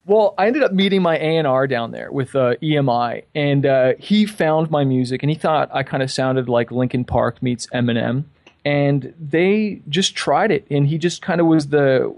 Well, 0.04 0.34
I 0.36 0.48
ended 0.48 0.64
up 0.64 0.72
meeting 0.72 1.00
my 1.00 1.16
A&R 1.16 1.66
down 1.68 1.92
there 1.92 2.10
with 2.10 2.34
uh, 2.34 2.56
EMI, 2.56 3.22
and 3.36 3.64
uh, 3.64 3.92
he 4.00 4.26
found 4.26 4.68
my 4.68 4.84
music, 4.84 5.22
and 5.22 5.30
he 5.30 5.36
thought 5.36 5.70
I 5.72 5.84
kind 5.84 6.02
of 6.02 6.10
sounded 6.10 6.48
like 6.48 6.72
Linkin 6.72 7.04
Park 7.04 7.40
meets 7.40 7.68
Eminem, 7.68 8.24
and 8.64 9.14
they 9.20 9.80
just 9.88 10.16
tried 10.16 10.50
it, 10.50 10.66
and 10.70 10.88
he 10.88 10.98
just 10.98 11.22
kind 11.22 11.40
of 11.40 11.46
was 11.46 11.68
the 11.68 12.14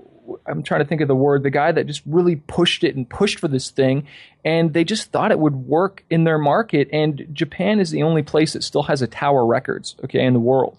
I'm 0.47 0.63
trying 0.63 0.81
to 0.81 0.87
think 0.87 1.03
of 1.03 1.09
the 1.09 1.15
word, 1.15 1.43
the 1.43 1.51
guy 1.51 1.71
that 1.73 1.87
just 1.87 2.01
really 2.07 2.37
pushed 2.37 2.83
it 2.83 2.97
and 2.97 3.07
pushed 3.07 3.39
for 3.39 3.49
this 3.49 3.71
thing, 3.71 4.07
and 4.43 4.73
they 4.73 4.85
just 4.85 5.13
thought 5.13 5.31
it 5.31 5.39
would 5.39 5.55
work 5.55 6.05
in 6.09 6.25
their 6.25 6.39
market, 6.39 6.89
and 6.91 7.27
Japan 7.33 7.81
is 7.81 7.91
the 7.91 8.03
only 8.03 8.23
place 8.23 8.55
that 8.55 8.63
still 8.63 8.85
has 8.85 9.03
a 9.03 9.07
Tower 9.07 9.45
Records, 9.45 9.95
okay, 10.05 10.25
in 10.25 10.33
the 10.33 10.41
world, 10.41 10.79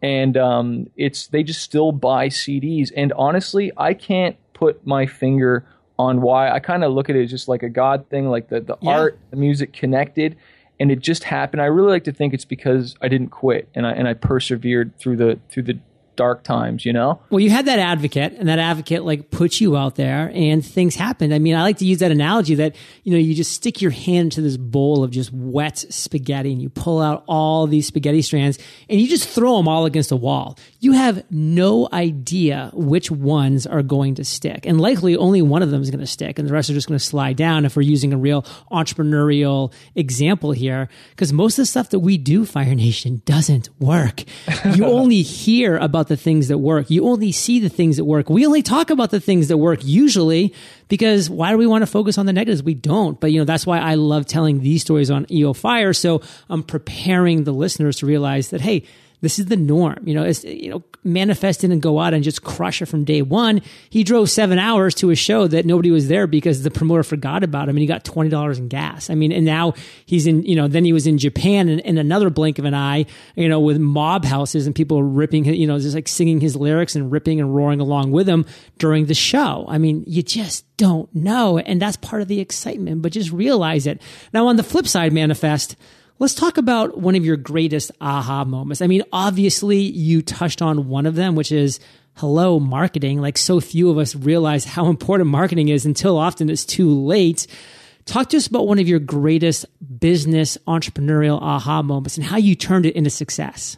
and 0.00 0.36
um, 0.36 0.88
it's 0.96 1.26
they 1.26 1.42
just 1.42 1.62
still 1.62 1.90
buy 1.90 2.28
CDs, 2.28 2.92
and 2.96 3.12
honestly, 3.14 3.72
I 3.76 3.94
can't 3.94 4.36
put 4.52 4.86
my 4.86 5.06
finger 5.06 5.66
on 5.98 6.20
why 6.20 6.50
I 6.50 6.60
kind 6.60 6.84
of 6.84 6.92
look 6.92 7.08
at 7.08 7.16
it 7.16 7.24
as 7.24 7.30
just 7.30 7.48
like 7.48 7.62
a 7.62 7.68
God 7.68 8.08
thing, 8.08 8.28
like 8.28 8.48
the, 8.48 8.60
the 8.60 8.76
yeah. 8.80 8.98
art, 8.98 9.18
the 9.30 9.36
music 9.36 9.72
connected, 9.72 10.36
and 10.80 10.90
it 10.90 11.00
just 11.00 11.24
happened. 11.24 11.62
I 11.62 11.66
really 11.66 11.90
like 11.90 12.04
to 12.04 12.12
think 12.12 12.34
it's 12.34 12.44
because 12.44 12.96
I 13.00 13.08
didn't 13.08 13.28
quit 13.28 13.68
and 13.74 13.86
I 13.86 13.92
and 13.92 14.08
I 14.08 14.14
persevered 14.14 14.98
through 14.98 15.16
the 15.16 15.38
through 15.48 15.64
the 15.64 15.78
dark 16.16 16.42
times, 16.42 16.84
you 16.84 16.92
know? 16.92 17.20
Well, 17.30 17.40
you 17.40 17.50
had 17.50 17.66
that 17.66 17.78
advocate 17.78 18.34
and 18.34 18.48
that 18.48 18.58
advocate 18.58 19.04
like 19.04 19.30
put 19.30 19.60
you 19.60 19.76
out 19.76 19.96
there 19.96 20.30
and 20.34 20.64
things 20.64 20.94
happened. 20.94 21.34
I 21.34 21.38
mean, 21.38 21.54
I 21.54 21.62
like 21.62 21.78
to 21.78 21.84
use 21.84 21.98
that 21.98 22.10
analogy 22.10 22.54
that, 22.56 22.76
you 23.02 23.12
know, 23.12 23.18
you 23.18 23.34
just 23.34 23.52
stick 23.52 23.80
your 23.80 23.90
hand 23.90 24.24
into 24.24 24.40
this 24.40 24.56
bowl 24.56 25.04
of 25.04 25.10
just 25.10 25.32
wet 25.32 25.78
spaghetti 25.78 26.52
and 26.52 26.62
you 26.62 26.70
pull 26.70 27.00
out 27.00 27.24
all 27.26 27.66
these 27.66 27.86
spaghetti 27.86 28.22
strands 28.22 28.58
and 28.88 29.00
you 29.00 29.08
just 29.08 29.28
throw 29.28 29.56
them 29.56 29.68
all 29.68 29.86
against 29.86 30.12
a 30.12 30.16
wall. 30.16 30.58
You 30.80 30.92
have 30.92 31.24
no 31.30 31.88
idea 31.92 32.70
which 32.72 33.10
ones 33.10 33.66
are 33.66 33.82
going 33.82 34.14
to 34.16 34.24
stick. 34.24 34.66
And 34.66 34.80
likely 34.80 35.16
only 35.16 35.42
one 35.42 35.62
of 35.62 35.70
them 35.70 35.82
is 35.82 35.90
going 35.90 36.00
to 36.00 36.06
stick 36.06 36.38
and 36.38 36.48
the 36.48 36.52
rest 36.52 36.70
are 36.70 36.74
just 36.74 36.88
going 36.88 36.98
to 36.98 37.04
slide 37.04 37.36
down 37.36 37.64
if 37.64 37.76
we're 37.76 37.82
using 37.82 38.12
a 38.12 38.18
real 38.18 38.42
entrepreneurial 38.70 39.72
example 39.94 40.52
here. 40.52 40.88
Because 41.10 41.32
most 41.32 41.58
of 41.58 41.62
the 41.62 41.66
stuff 41.66 41.90
that 41.90 42.00
we 42.00 42.18
do, 42.18 42.44
Fire 42.44 42.74
Nation, 42.74 43.22
doesn't 43.24 43.68
work. 43.80 44.24
You 44.74 44.84
only 44.86 45.22
hear 45.22 45.76
about 45.76 46.03
about 46.04 46.08
the 46.08 46.22
things 46.22 46.48
that 46.48 46.58
work. 46.58 46.90
You 46.90 47.06
only 47.06 47.32
see 47.32 47.60
the 47.60 47.70
things 47.70 47.96
that 47.96 48.04
work. 48.04 48.28
We 48.28 48.44
only 48.46 48.62
talk 48.62 48.90
about 48.90 49.10
the 49.10 49.20
things 49.20 49.48
that 49.48 49.56
work 49.56 49.80
usually 49.82 50.54
because 50.88 51.30
why 51.30 51.50
do 51.50 51.56
we 51.56 51.66
want 51.66 51.80
to 51.82 51.86
focus 51.86 52.18
on 52.18 52.26
the 52.26 52.32
negatives? 52.32 52.62
We 52.62 52.74
don't. 52.74 53.18
But 53.18 53.32
you 53.32 53.38
know, 53.38 53.46
that's 53.46 53.66
why 53.66 53.78
I 53.78 53.94
love 53.94 54.26
telling 54.26 54.60
these 54.60 54.82
stories 54.82 55.10
on 55.10 55.26
EO 55.30 55.54
Fire. 55.54 55.94
So 55.94 56.20
I'm 56.50 56.62
preparing 56.62 57.44
the 57.44 57.52
listeners 57.52 57.96
to 57.98 58.06
realize 58.06 58.50
that, 58.50 58.60
hey, 58.60 58.84
this 59.20 59.38
is 59.38 59.46
the 59.46 59.56
norm. 59.56 60.06
You 60.06 60.14
know, 60.14 60.22
it's, 60.22 60.44
you 60.44 60.70
know, 60.70 60.82
manafest 61.04 61.64
and 61.64 61.80
go 61.80 62.00
out 62.00 62.14
and 62.14 62.24
just 62.24 62.42
crush 62.42 62.82
it 62.82 62.86
from 62.86 63.04
day 63.04 63.22
one. 63.22 63.62
He 63.90 64.04
drove 64.04 64.30
seven 64.30 64.58
hours 64.58 64.94
to 64.96 65.10
a 65.10 65.14
show 65.14 65.46
that 65.46 65.66
nobody 65.66 65.90
was 65.90 66.08
there 66.08 66.26
because 66.26 66.62
the 66.62 66.70
promoter 66.70 67.02
forgot 67.02 67.42
about 67.42 67.68
him 67.68 67.76
and 67.76 67.80
he 67.80 67.86
got 67.86 68.04
$20 68.04 68.58
in 68.58 68.68
gas. 68.68 69.10
I 69.10 69.14
mean, 69.14 69.32
and 69.32 69.44
now 69.44 69.74
he's 70.06 70.26
in, 70.26 70.42
you 70.44 70.56
know, 70.56 70.68
then 70.68 70.84
he 70.84 70.92
was 70.92 71.06
in 71.06 71.18
Japan 71.18 71.68
in, 71.68 71.78
in 71.80 71.98
another 71.98 72.30
blink 72.30 72.58
of 72.58 72.64
an 72.64 72.74
eye, 72.74 73.06
you 73.34 73.48
know, 73.48 73.60
with 73.60 73.78
mob 73.78 74.24
houses 74.24 74.66
and 74.66 74.74
people 74.74 75.02
ripping, 75.02 75.44
you 75.44 75.66
know, 75.66 75.78
just 75.78 75.94
like 75.94 76.08
singing 76.08 76.40
his 76.40 76.56
lyrics 76.56 76.94
and 76.94 77.12
ripping 77.12 77.40
and 77.40 77.54
roaring 77.54 77.80
along 77.80 78.12
with 78.12 78.28
him 78.28 78.46
during 78.78 79.06
the 79.06 79.14
show. 79.14 79.64
I 79.68 79.78
mean, 79.78 80.04
you 80.06 80.22
just 80.22 80.64
don't 80.76 81.12
know. 81.14 81.58
And 81.58 81.80
that's 81.80 81.96
part 81.96 82.22
of 82.22 82.28
the 82.28 82.40
excitement, 82.40 83.02
but 83.02 83.12
just 83.12 83.30
realize 83.30 83.86
it. 83.86 84.00
Now, 84.32 84.48
on 84.48 84.56
the 84.56 84.62
flip 84.62 84.86
side, 84.86 85.12
manafest, 85.12 85.76
Let's 86.20 86.34
talk 86.34 86.58
about 86.58 86.98
one 86.98 87.16
of 87.16 87.24
your 87.24 87.36
greatest 87.36 87.90
aha 88.00 88.44
moments. 88.44 88.80
I 88.80 88.86
mean, 88.86 89.02
obviously, 89.12 89.80
you 89.80 90.22
touched 90.22 90.62
on 90.62 90.88
one 90.88 91.06
of 91.06 91.16
them, 91.16 91.34
which 91.34 91.50
is 91.50 91.80
hello, 92.14 92.60
marketing. 92.60 93.20
Like, 93.20 93.36
so 93.36 93.60
few 93.60 93.90
of 93.90 93.98
us 93.98 94.14
realize 94.14 94.64
how 94.64 94.86
important 94.86 95.28
marketing 95.28 95.68
is 95.68 95.84
until 95.84 96.16
often 96.16 96.48
it's 96.48 96.64
too 96.64 96.88
late. 96.88 97.48
Talk 98.04 98.28
to 98.28 98.36
us 98.36 98.46
about 98.46 98.68
one 98.68 98.78
of 98.78 98.86
your 98.86 99.00
greatest 99.00 99.66
business 99.98 100.56
entrepreneurial 100.68 101.40
aha 101.42 101.82
moments 101.82 102.16
and 102.16 102.24
how 102.24 102.36
you 102.36 102.54
turned 102.54 102.86
it 102.86 102.94
into 102.94 103.10
success. 103.10 103.76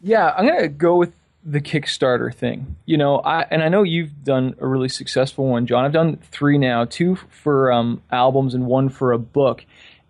Yeah, 0.00 0.34
I'm 0.36 0.46
going 0.46 0.60
to 0.60 0.68
go 0.68 0.96
with 0.96 1.14
the 1.44 1.60
Kickstarter 1.60 2.34
thing. 2.34 2.76
You 2.84 2.98
know, 2.98 3.18
I 3.20 3.42
and 3.50 3.62
I 3.62 3.68
know 3.68 3.82
you've 3.82 4.24
done 4.24 4.54
a 4.60 4.66
really 4.66 4.88
successful 4.88 5.46
one, 5.46 5.66
John. 5.66 5.84
I've 5.84 5.92
done 5.92 6.18
three 6.30 6.58
now, 6.58 6.84
two 6.84 7.16
for 7.30 7.72
um, 7.72 8.02
albums 8.10 8.54
and 8.54 8.66
one 8.66 8.88
for 8.88 9.12
a 9.12 9.18
book. 9.18 9.64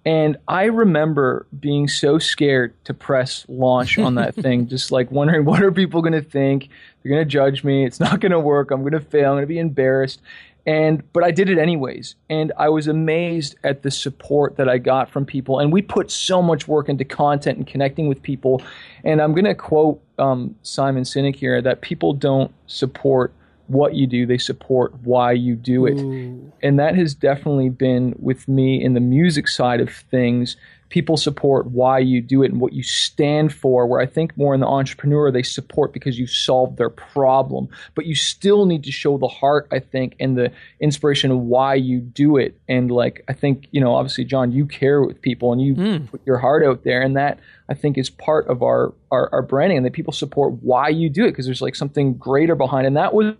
And 0.04 0.36
I 0.48 0.64
remember 0.64 1.46
being 1.58 1.86
so 1.86 2.18
scared 2.18 2.74
to 2.84 2.94
press 2.94 3.46
launch 3.48 3.98
on 3.98 4.16
that 4.16 4.34
thing, 4.34 4.66
just 4.68 4.90
like 4.90 5.10
wondering 5.10 5.44
what 5.44 5.62
are 5.62 5.70
people 5.70 6.02
going 6.02 6.12
to 6.12 6.22
think? 6.22 6.68
They're 7.02 7.10
going 7.10 7.24
to 7.24 7.30
judge 7.30 7.62
me. 7.62 7.84
It's 7.84 8.00
not 8.00 8.20
going 8.20 8.32
to 8.32 8.40
work. 8.40 8.70
I'm 8.70 8.80
going 8.80 8.92
to 8.92 9.00
fail. 9.00 9.30
I'm 9.30 9.36
going 9.36 9.42
to 9.42 9.46
be 9.46 9.58
embarrassed. 9.58 10.20
And 10.64 11.02
but 11.12 11.24
I 11.24 11.32
did 11.32 11.48
it 11.48 11.58
anyways, 11.58 12.14
and 12.30 12.52
I 12.56 12.68
was 12.68 12.86
amazed 12.86 13.56
at 13.64 13.82
the 13.82 13.90
support 13.90 14.56
that 14.56 14.68
I 14.68 14.78
got 14.78 15.10
from 15.10 15.26
people. 15.26 15.58
And 15.58 15.72
we 15.72 15.82
put 15.82 16.08
so 16.08 16.40
much 16.40 16.68
work 16.68 16.88
into 16.88 17.04
content 17.04 17.58
and 17.58 17.66
connecting 17.66 18.06
with 18.06 18.22
people. 18.22 18.62
And 19.02 19.20
I'm 19.20 19.32
going 19.32 19.44
to 19.44 19.56
quote 19.56 20.00
um, 20.20 20.54
Simon 20.62 21.02
Sinek 21.02 21.34
here 21.34 21.60
that 21.60 21.80
people 21.80 22.12
don't 22.12 22.52
support 22.68 23.32
what 23.72 23.94
you 23.94 24.06
do, 24.06 24.26
they 24.26 24.38
support 24.38 24.94
why 25.02 25.32
you 25.32 25.56
do 25.56 25.86
it. 25.86 25.98
Ooh. 25.98 26.52
And 26.62 26.78
that 26.78 26.94
has 26.94 27.14
definitely 27.14 27.70
been 27.70 28.14
with 28.18 28.46
me 28.46 28.82
in 28.82 28.94
the 28.94 29.00
music 29.00 29.48
side 29.48 29.80
of 29.80 29.90
things. 29.90 30.56
People 30.90 31.16
support 31.16 31.68
why 31.68 32.00
you 32.00 32.20
do 32.20 32.42
it 32.42 32.52
and 32.52 32.60
what 32.60 32.74
you 32.74 32.82
stand 32.82 33.50
for, 33.54 33.86
where 33.86 33.98
I 33.98 34.04
think 34.04 34.36
more 34.36 34.52
in 34.52 34.60
the 34.60 34.66
entrepreneur, 34.66 35.30
they 35.30 35.42
support 35.42 35.94
because 35.94 36.18
you 36.18 36.26
solved 36.26 36.76
their 36.76 36.90
problem. 36.90 37.68
But 37.94 38.04
you 38.04 38.14
still 38.14 38.66
need 38.66 38.84
to 38.84 38.92
show 38.92 39.16
the 39.16 39.26
heart, 39.26 39.68
I 39.72 39.78
think, 39.78 40.16
and 40.20 40.36
the 40.36 40.52
inspiration 40.80 41.30
of 41.30 41.38
why 41.38 41.76
you 41.76 42.00
do 42.00 42.36
it. 42.36 42.60
And 42.68 42.90
like, 42.90 43.24
I 43.26 43.32
think, 43.32 43.68
you 43.70 43.80
know, 43.80 43.94
obviously, 43.94 44.26
John, 44.26 44.52
you 44.52 44.66
care 44.66 45.02
with 45.02 45.22
people 45.22 45.50
and 45.50 45.62
you 45.62 45.74
mm. 45.74 46.10
put 46.10 46.20
your 46.26 46.36
heart 46.36 46.62
out 46.62 46.84
there. 46.84 47.00
And 47.00 47.16
that, 47.16 47.38
I 47.70 47.74
think, 47.74 47.96
is 47.96 48.10
part 48.10 48.46
of 48.48 48.62
our, 48.62 48.92
our, 49.10 49.30
our 49.32 49.42
branding 49.42 49.78
and 49.78 49.86
that 49.86 49.94
people 49.94 50.12
support 50.12 50.62
why 50.62 50.90
you 50.90 51.08
do 51.08 51.24
it 51.24 51.30
because 51.30 51.46
there's 51.46 51.62
like 51.62 51.74
something 51.74 52.14
greater 52.18 52.54
behind. 52.54 52.86
And 52.86 52.98
that 52.98 53.14
was 53.14 53.34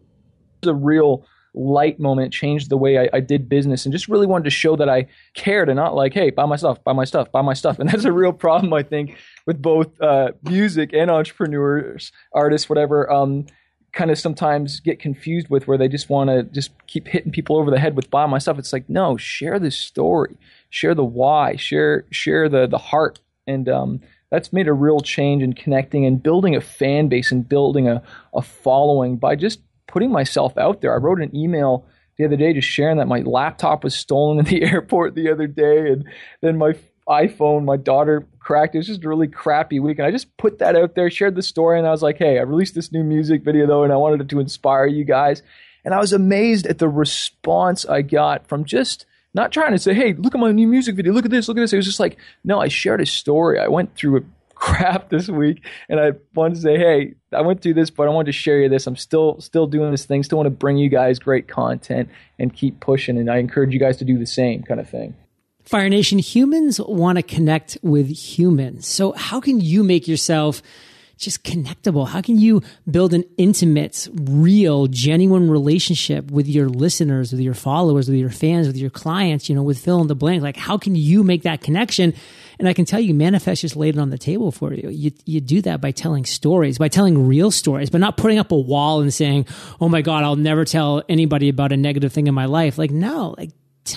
a 0.66 0.74
real 0.74 1.26
light 1.54 2.00
moment. 2.00 2.32
Changed 2.32 2.70
the 2.70 2.76
way 2.76 2.98
I, 2.98 3.08
I, 3.12 3.20
did 3.20 3.48
business 3.48 3.84
and 3.84 3.92
just 3.92 4.08
really 4.08 4.26
wanted 4.26 4.44
to 4.44 4.50
show 4.50 4.74
that 4.76 4.88
I 4.88 5.06
cared 5.34 5.68
and 5.68 5.76
not 5.76 5.94
like, 5.94 6.14
hey, 6.14 6.30
buy 6.30 6.46
my 6.46 6.56
stuff, 6.56 6.82
buy 6.82 6.94
my 6.94 7.04
stuff, 7.04 7.30
buy 7.30 7.42
my 7.42 7.54
stuff. 7.54 7.78
And 7.82 7.88
that's 7.88 8.04
a 8.04 8.12
real 8.12 8.32
problem, 8.32 8.72
I 8.72 8.82
think, 8.82 9.16
with 9.46 9.60
both 9.60 10.00
uh, 10.00 10.32
music 10.44 10.92
and 10.92 11.10
entrepreneurs, 11.10 12.12
artists, 12.32 12.68
whatever. 12.68 13.10
Um, 13.12 13.46
kind 13.92 14.10
of 14.10 14.18
sometimes 14.18 14.80
get 14.80 14.98
confused 14.98 15.48
with 15.50 15.68
where 15.68 15.76
they 15.76 15.88
just 15.88 16.08
want 16.08 16.30
to 16.30 16.42
just 16.44 16.70
keep 16.86 17.06
hitting 17.06 17.30
people 17.30 17.56
over 17.56 17.70
the 17.70 17.78
head 17.78 17.94
with 17.94 18.10
buy 18.10 18.26
my 18.26 18.38
stuff. 18.38 18.58
It's 18.58 18.72
like, 18.72 18.88
no, 18.88 19.16
share 19.16 19.58
the 19.58 19.70
story, 19.70 20.36
share 20.70 20.94
the 20.94 21.04
why, 21.04 21.56
share 21.56 22.06
share 22.10 22.48
the 22.48 22.66
the 22.66 22.78
heart. 22.78 23.20
And 23.46 23.68
um, 23.68 24.00
that's 24.30 24.52
made 24.52 24.68
a 24.68 24.72
real 24.72 25.00
change 25.00 25.42
in 25.42 25.52
connecting 25.52 26.06
and 26.06 26.22
building 26.22 26.56
a 26.56 26.60
fan 26.60 27.08
base 27.08 27.32
and 27.32 27.46
building 27.46 27.88
a, 27.88 28.02
a 28.34 28.40
following 28.40 29.16
by 29.16 29.36
just 29.36 29.60
putting 29.92 30.10
myself 30.10 30.56
out 30.58 30.80
there. 30.80 30.92
I 30.92 30.96
wrote 30.96 31.20
an 31.20 31.36
email 31.36 31.84
the 32.16 32.24
other 32.24 32.36
day 32.36 32.52
just 32.52 32.68
sharing 32.68 32.96
that 32.96 33.06
my 33.06 33.20
laptop 33.20 33.84
was 33.84 33.94
stolen 33.94 34.38
in 34.38 34.44
the 34.46 34.62
airport 34.70 35.14
the 35.14 35.30
other 35.30 35.46
day, 35.46 35.90
and 35.90 36.04
then 36.40 36.58
my 36.58 36.72
iPhone, 37.08 37.64
my 37.64 37.76
daughter 37.76 38.26
cracked. 38.38 38.74
It 38.74 38.78
was 38.78 38.86
just 38.86 39.04
a 39.04 39.08
really 39.08 39.28
crappy 39.28 39.80
week, 39.80 39.98
and 39.98 40.06
I 40.06 40.10
just 40.10 40.36
put 40.36 40.58
that 40.58 40.76
out 40.76 40.94
there, 40.94 41.10
shared 41.10 41.34
the 41.34 41.42
story, 41.42 41.78
and 41.78 41.86
I 41.86 41.90
was 41.90 42.02
like, 42.02 42.18
"Hey, 42.18 42.38
I 42.38 42.42
released 42.42 42.74
this 42.74 42.92
new 42.92 43.04
music 43.04 43.44
video 43.44 43.66
though, 43.66 43.84
and 43.84 43.92
I 43.92 43.96
wanted 43.96 44.20
it 44.20 44.28
to 44.30 44.40
inspire 44.40 44.86
you 44.86 45.04
guys." 45.04 45.42
And 45.84 45.94
I 45.94 45.98
was 45.98 46.12
amazed 46.12 46.66
at 46.66 46.78
the 46.78 46.88
response 46.88 47.84
I 47.84 48.02
got 48.02 48.46
from 48.46 48.64
just 48.64 49.04
not 49.34 49.50
trying 49.52 49.72
to 49.72 49.78
say, 49.78 49.94
"Hey, 49.94 50.14
look 50.14 50.34
at 50.34 50.40
my 50.40 50.52
new 50.52 50.68
music 50.68 50.94
video. 50.94 51.12
Look 51.12 51.24
at 51.24 51.30
this. 51.30 51.48
Look 51.48 51.56
at 51.56 51.60
this." 51.60 51.72
It 51.72 51.76
was 51.76 51.86
just 51.86 52.00
like, 52.00 52.18
"No, 52.44 52.60
I 52.60 52.68
shared 52.68 53.00
a 53.00 53.06
story. 53.06 53.58
I 53.58 53.68
went 53.68 53.94
through 53.96 54.18
a 54.18 54.22
crap 54.62 55.08
this 55.08 55.28
week, 55.28 55.66
and 55.88 55.98
I 55.98 56.12
wanted 56.36 56.54
to 56.54 56.60
say, 56.60 56.78
hey, 56.78 57.14
I 57.32 57.40
went 57.40 57.62
through 57.62 57.74
this, 57.74 57.90
but 57.90 58.06
I 58.06 58.10
wanted 58.10 58.26
to 58.26 58.32
share 58.32 58.60
you 58.60 58.68
this. 58.68 58.86
I'm 58.86 58.94
still 58.94 59.40
still 59.40 59.66
doing 59.66 59.90
this 59.90 60.06
thing. 60.06 60.22
Still 60.22 60.38
want 60.38 60.46
to 60.46 60.50
bring 60.50 60.76
you 60.76 60.88
guys 60.88 61.18
great 61.18 61.48
content 61.48 62.08
and 62.38 62.54
keep 62.54 62.78
pushing. 62.78 63.18
And 63.18 63.28
I 63.28 63.38
encourage 63.38 63.74
you 63.74 63.80
guys 63.80 63.96
to 63.96 64.04
do 64.04 64.18
the 64.18 64.26
same 64.26 64.62
kind 64.62 64.78
of 64.78 64.88
thing. 64.88 65.16
Fire 65.64 65.88
Nation, 65.88 66.20
humans 66.20 66.80
want 66.80 67.16
to 67.16 67.24
connect 67.24 67.76
with 67.82 68.08
humans. 68.08 68.86
So 68.86 69.12
how 69.12 69.40
can 69.40 69.60
you 69.60 69.82
make 69.82 70.06
yourself 70.06 70.62
just 71.18 71.42
connectable? 71.42 72.06
How 72.06 72.20
can 72.20 72.38
you 72.38 72.62
build 72.88 73.14
an 73.14 73.24
intimate, 73.38 74.08
real, 74.14 74.86
genuine 74.86 75.50
relationship 75.50 76.30
with 76.30 76.46
your 76.46 76.68
listeners, 76.68 77.32
with 77.32 77.40
your 77.40 77.54
followers, 77.54 78.08
with 78.08 78.18
your 78.18 78.30
fans, 78.30 78.68
with 78.68 78.76
your 78.76 78.90
clients, 78.90 79.48
you 79.48 79.56
know, 79.56 79.62
with 79.64 79.78
fill 79.78 80.00
in 80.00 80.06
the 80.06 80.14
blank? 80.14 80.40
Like, 80.42 80.56
how 80.56 80.78
can 80.78 80.94
you 80.94 81.24
make 81.24 81.42
that 81.42 81.62
connection? 81.62 82.14
And 82.58 82.68
I 82.68 82.72
can 82.72 82.84
tell 82.84 83.00
you, 83.00 83.14
Manafest 83.14 83.60
just 83.60 83.76
laid 83.76 83.96
it 83.96 84.00
on 84.00 84.10
the 84.10 84.18
table 84.18 84.52
for 84.52 84.72
you. 84.72 84.88
You, 84.90 85.12
you 85.24 85.40
do 85.40 85.62
that 85.62 85.80
by 85.80 85.90
telling 85.90 86.24
stories, 86.24 86.78
by 86.78 86.88
telling 86.88 87.26
real 87.26 87.50
stories, 87.50 87.90
but 87.90 87.98
not 87.98 88.16
putting 88.16 88.38
up 88.38 88.52
a 88.52 88.58
wall 88.58 89.00
and 89.00 89.12
saying, 89.12 89.46
Oh 89.80 89.88
my 89.88 90.02
God, 90.02 90.24
I'll 90.24 90.36
never 90.36 90.64
tell 90.64 91.02
anybody 91.08 91.48
about 91.48 91.72
a 91.72 91.76
negative 91.76 92.12
thing 92.12 92.26
in 92.26 92.34
my 92.34 92.46
life. 92.46 92.78
Like, 92.78 92.90
no, 92.90 93.34
like, 93.38 93.50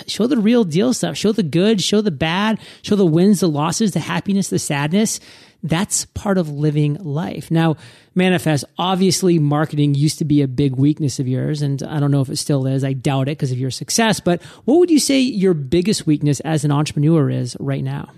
show 0.07 0.27
the 0.27 0.37
real 0.37 0.63
deal 0.63 0.93
stuff. 0.93 1.17
Show 1.17 1.31
the 1.31 1.43
good, 1.43 1.81
show 1.81 2.01
the 2.01 2.11
bad, 2.11 2.59
show 2.81 2.95
the 2.95 3.05
wins, 3.05 3.39
the 3.39 3.49
losses, 3.49 3.91
the 3.91 3.99
happiness, 3.99 4.49
the 4.49 4.59
sadness. 4.59 5.19
That's 5.63 6.05
part 6.05 6.37
of 6.37 6.49
living 6.49 6.95
life. 6.95 7.49
Now, 7.49 7.77
manafest, 8.15 8.65
obviously 8.77 9.39
marketing 9.39 9.95
used 9.95 10.19
to 10.19 10.25
be 10.25 10.41
a 10.41 10.47
big 10.47 10.75
weakness 10.75 11.19
of 11.19 11.27
yours. 11.27 11.61
And 11.61 11.81
I 11.81 11.99
don't 11.99 12.11
know 12.11 12.21
if 12.21 12.29
it 12.29 12.37
still 12.37 12.67
is. 12.67 12.83
I 12.83 12.93
doubt 12.93 13.27
it 13.27 13.37
because 13.37 13.51
of 13.51 13.57
your 13.57 13.71
success. 13.71 14.19
But 14.19 14.43
what 14.65 14.77
would 14.77 14.91
you 14.91 14.99
say 14.99 15.19
your 15.19 15.53
biggest 15.53 16.05
weakness 16.05 16.39
as 16.41 16.65
an 16.65 16.71
entrepreneur 16.71 17.29
is 17.29 17.57
right 17.59 17.83
now? 17.83 18.11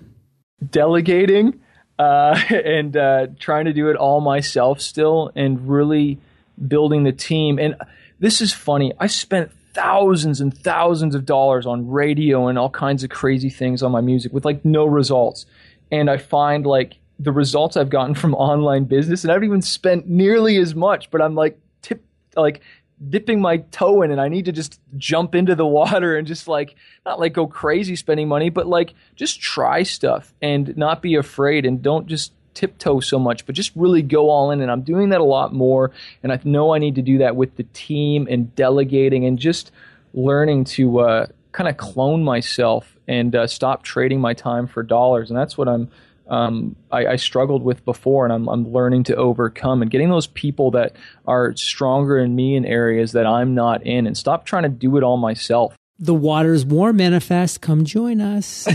Delegating 0.66 1.60
uh, 2.00 2.40
and 2.50 2.96
uh, 2.96 3.28
trying 3.40 3.66
to 3.66 3.74
do 3.74 3.90
it 3.90 3.96
all 3.96 4.22
myself 4.22 4.82
still 4.82 5.32
and 5.36 5.68
really 5.70 6.20
building 6.68 7.04
the 7.04 7.12
team. 7.12 7.60
And 7.60 7.76
this 8.20 8.42
is 8.42 8.54
funny. 8.54 8.94
I 9.00 9.08
spent 9.08 9.52
thousands 9.74 10.42
and 10.42 10.58
thousands 10.58 11.14
of 11.14 11.26
dollars 11.26 11.68
on 11.68 11.88
radio 11.88 12.48
and 12.48 12.58
all 12.58 12.70
kinds 12.70 13.04
of 13.04 13.12
crazy 13.12 13.50
things 13.50 13.84
on 13.84 13.92
my 13.92 14.02
music 14.02 14.34
with 14.34 14.44
like 14.44 14.66
no 14.66 14.86
results. 14.86 15.46
And 15.92 16.10
I 16.10 16.18
find 16.18 16.66
like 16.66 16.98
the 17.20 17.32
results 17.32 17.78
I've 17.78 17.90
gotten 17.90 18.16
from 18.16 18.34
online 18.36 18.86
business, 18.86 19.24
and 19.24 19.32
I 19.32 19.36
haven't 19.36 19.48
even 19.48 19.62
spent 19.62 20.08
nearly 20.08 20.58
as 20.58 20.74
much, 20.76 21.12
but 21.12 21.22
I'm 21.22 21.36
like 21.36 21.60
tip 21.82 22.04
like 22.36 22.62
dipping 23.10 23.40
my 23.40 23.58
toe 23.58 24.02
in 24.02 24.12
and 24.12 24.20
I 24.20 24.28
need 24.28 24.46
to 24.46 24.52
just 24.52 24.80
jump 24.98 25.36
into 25.36 25.56
the 25.56 25.66
water 25.80 26.18
and 26.18 26.28
just 26.28 26.48
like 26.48 26.76
not 27.06 27.20
like 27.20 27.34
go 27.34 27.48
crazy 27.48 27.96
spending 27.96 28.28
money, 28.28 28.50
but 28.50 28.68
like 28.68 28.94
just 29.16 29.40
try 29.40 29.84
stuff 29.84 30.34
and 30.42 30.76
not 30.78 31.02
be 31.02 31.16
afraid 31.16 31.66
and 31.66 31.82
don't 31.82 32.08
just 32.08 32.34
tiptoe 32.54 33.00
so 33.00 33.20
much, 33.20 33.46
but 33.46 33.54
just 33.54 33.72
really 33.76 34.02
go 34.02 34.30
all 34.30 34.50
in. 34.52 34.62
And 34.62 34.72
I'm 34.72 34.82
doing 34.82 35.10
that 35.10 35.22
a 35.22 35.26
lot 35.26 35.54
more. 35.54 35.92
And 36.24 36.32
I 36.32 36.40
know 36.44 36.74
I 36.74 36.80
need 36.80 36.96
to 36.96 37.04
do 37.04 37.20
that 37.20 37.36
with 37.36 37.56
the 37.56 37.64
team 37.74 38.28
and 38.30 38.54
delegating 38.56 39.26
and 39.26 39.38
just 39.38 39.72
learning 40.14 40.64
to 40.64 41.00
uh, 41.00 41.28
kind 41.52 41.70
of 41.70 41.78
clone 41.78 42.24
myself 42.24 42.98
and 43.08 43.36
uh, 43.36 43.46
stop 43.46 43.84
trading 43.84 44.20
my 44.20 44.34
time 44.34 44.66
for 44.66 44.82
dollars. 44.82 45.30
And 45.30 45.38
that's 45.38 45.58
what 45.58 45.68
I'm 45.68 45.90
um, 46.30 46.76
I, 46.92 47.08
I, 47.08 47.16
struggled 47.16 47.64
with 47.64 47.86
before, 47.86 48.26
and 48.26 48.34
I'm, 48.34 48.50
I'm 48.50 48.72
learning 48.72 49.06
to 49.06 49.16
overcome. 49.16 49.82
And 49.82 49.90
getting 49.90 50.10
those 50.10 50.28
people 50.28 50.72
that 50.72 50.96
are 51.26 51.56
stronger 51.56 52.22
than 52.22 52.36
me 52.36 52.56
in 52.56 52.66
areas 52.66 53.14
that 53.14 53.26
I'm 53.26 53.56
not 53.56 53.86
in, 53.86 54.06
and 54.08 54.18
stop 54.18 54.46
trying 54.46 54.64
to 54.64 54.70
do 54.70 54.98
it 54.98 55.04
all 55.04 55.18
myself. 55.18 55.76
The 56.00 56.14
water's 56.14 56.66
warm 56.66 56.98
manafest. 56.98 57.62
Come 57.62 57.86
join 57.86 58.20
us. 58.20 58.68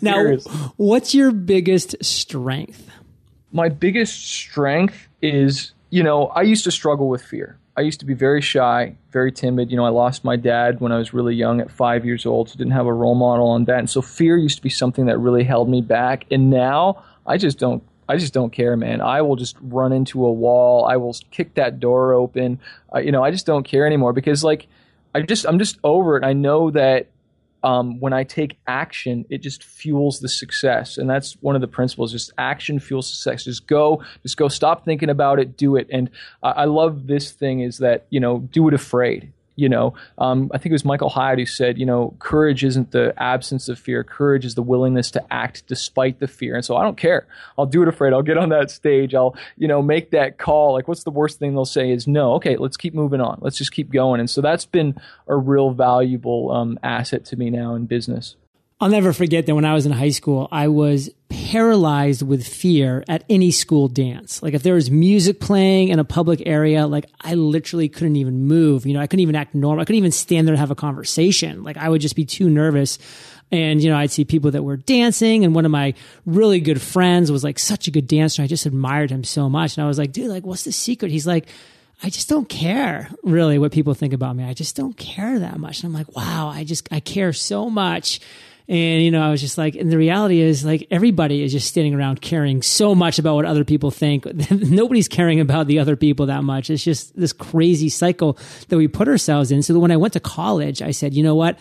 now, 0.02 0.36
what's 0.76 1.14
your 1.14 1.30
biggest 1.30 1.96
strength? 2.04 2.90
My 3.52 3.68
biggest 3.68 4.28
strength 4.28 5.08
is, 5.22 5.72
you 5.88 6.02
know, 6.02 6.26
I 6.26 6.42
used 6.42 6.64
to 6.64 6.70
struggle 6.70 7.08
with 7.08 7.22
fear. 7.22 7.59
I 7.80 7.82
used 7.82 8.00
to 8.00 8.06
be 8.06 8.12
very 8.12 8.42
shy, 8.42 8.94
very 9.10 9.32
timid. 9.32 9.70
You 9.70 9.78
know, 9.78 9.86
I 9.86 9.88
lost 9.88 10.22
my 10.22 10.36
dad 10.36 10.82
when 10.82 10.92
I 10.92 10.98
was 10.98 11.14
really 11.14 11.34
young 11.34 11.62
at 11.62 11.70
five 11.70 12.04
years 12.04 12.26
old, 12.26 12.50
so 12.50 12.58
didn't 12.58 12.74
have 12.74 12.84
a 12.84 12.92
role 12.92 13.14
model 13.14 13.48
on 13.48 13.64
that. 13.64 13.78
And 13.78 13.88
so 13.88 14.02
fear 14.02 14.36
used 14.36 14.56
to 14.56 14.62
be 14.62 14.68
something 14.68 15.06
that 15.06 15.16
really 15.16 15.44
held 15.44 15.66
me 15.66 15.80
back. 15.80 16.26
And 16.30 16.50
now 16.50 17.02
I 17.26 17.38
just 17.38 17.58
don't. 17.58 17.82
I 18.06 18.18
just 18.18 18.34
don't 18.34 18.50
care, 18.50 18.76
man. 18.76 19.00
I 19.00 19.22
will 19.22 19.36
just 19.36 19.56
run 19.62 19.92
into 19.92 20.26
a 20.26 20.32
wall. 20.32 20.84
I 20.84 20.96
will 20.98 21.16
kick 21.30 21.54
that 21.54 21.80
door 21.80 22.12
open. 22.12 22.60
Uh, 22.94 22.98
you 22.98 23.12
know, 23.12 23.24
I 23.24 23.30
just 23.30 23.46
don't 23.46 23.62
care 23.62 23.86
anymore 23.86 24.12
because, 24.12 24.44
like, 24.44 24.66
I 25.14 25.22
just 25.22 25.46
I'm 25.46 25.58
just 25.58 25.78
over 25.82 26.18
it. 26.18 26.24
I 26.24 26.34
know 26.34 26.70
that 26.72 27.06
um, 27.62 28.00
when 28.00 28.12
I 28.12 28.24
take 28.24 28.58
action, 28.66 29.24
it 29.30 29.38
just 29.38 29.62
fuels 29.64 30.20
the 30.20 30.28
success. 30.28 30.98
And 30.98 31.08
that's 31.08 31.34
one 31.40 31.54
of 31.54 31.60
the 31.60 31.68
principles: 31.68 32.12
just 32.12 32.32
action 32.38 32.78
fuels 32.78 33.08
success. 33.12 33.44
Just 33.44 33.66
go, 33.66 34.02
just 34.22 34.36
go. 34.36 34.48
Stop 34.48 34.84
thinking 34.84 35.10
about 35.10 35.38
it, 35.38 35.56
do 35.56 35.76
it. 35.76 35.88
And 35.90 36.10
I, 36.42 36.50
I 36.50 36.64
love 36.64 37.06
this 37.06 37.30
thing 37.32 37.60
is 37.60 37.78
that 37.78 38.06
you 38.10 38.20
know, 38.20 38.38
do 38.38 38.68
it 38.68 38.74
afraid. 38.74 39.32
You 39.60 39.68
know, 39.68 39.94
um, 40.18 40.50
I 40.54 40.58
think 40.58 40.70
it 40.70 40.72
was 40.72 40.84
Michael 40.84 41.10
Hyatt 41.10 41.38
who 41.38 41.46
said, 41.46 41.78
you 41.78 41.84
know, 41.84 42.14
courage 42.18 42.64
isn't 42.64 42.92
the 42.92 43.12
absence 43.18 43.68
of 43.68 43.78
fear. 43.78 44.02
Courage 44.02 44.44
is 44.44 44.54
the 44.54 44.62
willingness 44.62 45.10
to 45.12 45.32
act 45.32 45.66
despite 45.66 46.18
the 46.18 46.26
fear. 46.26 46.54
And 46.54 46.64
so 46.64 46.76
I 46.76 46.82
don't 46.82 46.96
care. 46.96 47.26
I'll 47.58 47.66
do 47.66 47.82
it 47.82 47.88
afraid. 47.88 48.12
I'll 48.12 48.22
get 48.22 48.38
on 48.38 48.48
that 48.48 48.70
stage. 48.70 49.14
I'll, 49.14 49.36
you 49.58 49.68
know, 49.68 49.82
make 49.82 50.10
that 50.12 50.38
call. 50.38 50.72
Like, 50.72 50.88
what's 50.88 51.04
the 51.04 51.10
worst 51.10 51.38
thing 51.38 51.52
they'll 51.52 51.64
say 51.64 51.90
is 51.90 52.06
no. 52.06 52.32
Okay, 52.34 52.56
let's 52.56 52.76
keep 52.76 52.94
moving 52.94 53.20
on. 53.20 53.38
Let's 53.42 53.58
just 53.58 53.72
keep 53.72 53.92
going. 53.92 54.18
And 54.18 54.30
so 54.30 54.40
that's 54.40 54.64
been 54.64 54.94
a 55.28 55.36
real 55.36 55.70
valuable 55.70 56.50
um, 56.50 56.78
asset 56.82 57.24
to 57.26 57.36
me 57.36 57.50
now 57.50 57.74
in 57.74 57.86
business. 57.86 58.36
I'll 58.82 58.88
never 58.88 59.12
forget 59.12 59.44
that 59.44 59.54
when 59.54 59.66
I 59.66 59.74
was 59.74 59.84
in 59.84 59.92
high 59.92 60.08
school, 60.08 60.48
I 60.50 60.68
was 60.68 61.10
paralyzed 61.28 62.22
with 62.22 62.46
fear 62.46 63.04
at 63.08 63.24
any 63.28 63.50
school 63.50 63.88
dance. 63.88 64.42
Like 64.42 64.54
if 64.54 64.62
there 64.62 64.72
was 64.72 64.90
music 64.90 65.38
playing 65.38 65.88
in 65.88 65.98
a 65.98 66.04
public 66.04 66.42
area, 66.46 66.86
like 66.86 67.04
I 67.20 67.34
literally 67.34 67.90
couldn't 67.90 68.16
even 68.16 68.46
move. 68.46 68.86
You 68.86 68.94
know, 68.94 69.00
I 69.00 69.06
couldn't 69.06 69.20
even 69.20 69.36
act 69.36 69.54
normal. 69.54 69.82
I 69.82 69.84
couldn't 69.84 69.98
even 69.98 70.12
stand 70.12 70.46
there 70.46 70.54
and 70.54 70.60
have 70.60 70.70
a 70.70 70.74
conversation. 70.76 71.62
Like 71.62 71.76
I 71.76 71.90
would 71.90 72.00
just 72.00 72.16
be 72.16 72.24
too 72.24 72.48
nervous. 72.48 72.98
And, 73.52 73.82
you 73.82 73.90
know, 73.90 73.98
I'd 73.98 74.12
see 74.12 74.24
people 74.24 74.52
that 74.52 74.62
were 74.62 74.78
dancing 74.78 75.44
and 75.44 75.54
one 75.54 75.66
of 75.66 75.70
my 75.70 75.92
really 76.24 76.60
good 76.60 76.80
friends 76.80 77.30
was 77.30 77.44
like 77.44 77.58
such 77.58 77.86
a 77.86 77.90
good 77.90 78.06
dancer. 78.06 78.42
I 78.42 78.46
just 78.46 78.64
admired 78.64 79.10
him 79.10 79.24
so 79.24 79.50
much. 79.50 79.76
And 79.76 79.84
I 79.84 79.88
was 79.88 79.98
like, 79.98 80.12
dude, 80.12 80.28
like, 80.28 80.46
what's 80.46 80.64
the 80.64 80.72
secret? 80.72 81.10
He's 81.10 81.26
like, 81.26 81.48
I 82.02 82.08
just 82.08 82.30
don't 82.30 82.48
care 82.48 83.10
really 83.24 83.58
what 83.58 83.72
people 83.72 83.92
think 83.92 84.14
about 84.14 84.36
me. 84.36 84.44
I 84.44 84.54
just 84.54 84.74
don't 84.74 84.96
care 84.96 85.38
that 85.38 85.58
much. 85.58 85.82
And 85.82 85.88
I'm 85.88 85.92
like, 85.92 86.16
wow, 86.16 86.48
I 86.48 86.64
just, 86.64 86.88
I 86.90 87.00
care 87.00 87.34
so 87.34 87.68
much. 87.68 88.20
And, 88.70 89.02
you 89.02 89.10
know, 89.10 89.20
I 89.20 89.30
was 89.32 89.40
just 89.40 89.58
like, 89.58 89.74
and 89.74 89.90
the 89.90 89.98
reality 89.98 90.40
is 90.40 90.64
like 90.64 90.86
everybody 90.92 91.42
is 91.42 91.50
just 91.50 91.66
standing 91.66 91.92
around 91.92 92.20
caring 92.20 92.62
so 92.62 92.94
much 92.94 93.18
about 93.18 93.34
what 93.34 93.44
other 93.44 93.64
people 93.64 93.90
think. 93.90 94.24
Nobody's 94.52 95.08
caring 95.08 95.40
about 95.40 95.66
the 95.66 95.80
other 95.80 95.96
people 95.96 96.26
that 96.26 96.44
much. 96.44 96.70
It's 96.70 96.84
just 96.84 97.18
this 97.18 97.32
crazy 97.32 97.88
cycle 97.88 98.38
that 98.68 98.76
we 98.76 98.86
put 98.86 99.08
ourselves 99.08 99.50
in. 99.50 99.64
So 99.64 99.76
when 99.80 99.90
I 99.90 99.96
went 99.96 100.12
to 100.12 100.20
college, 100.20 100.82
I 100.82 100.92
said, 100.92 101.14
you 101.14 101.24
know 101.24 101.34
what? 101.34 101.58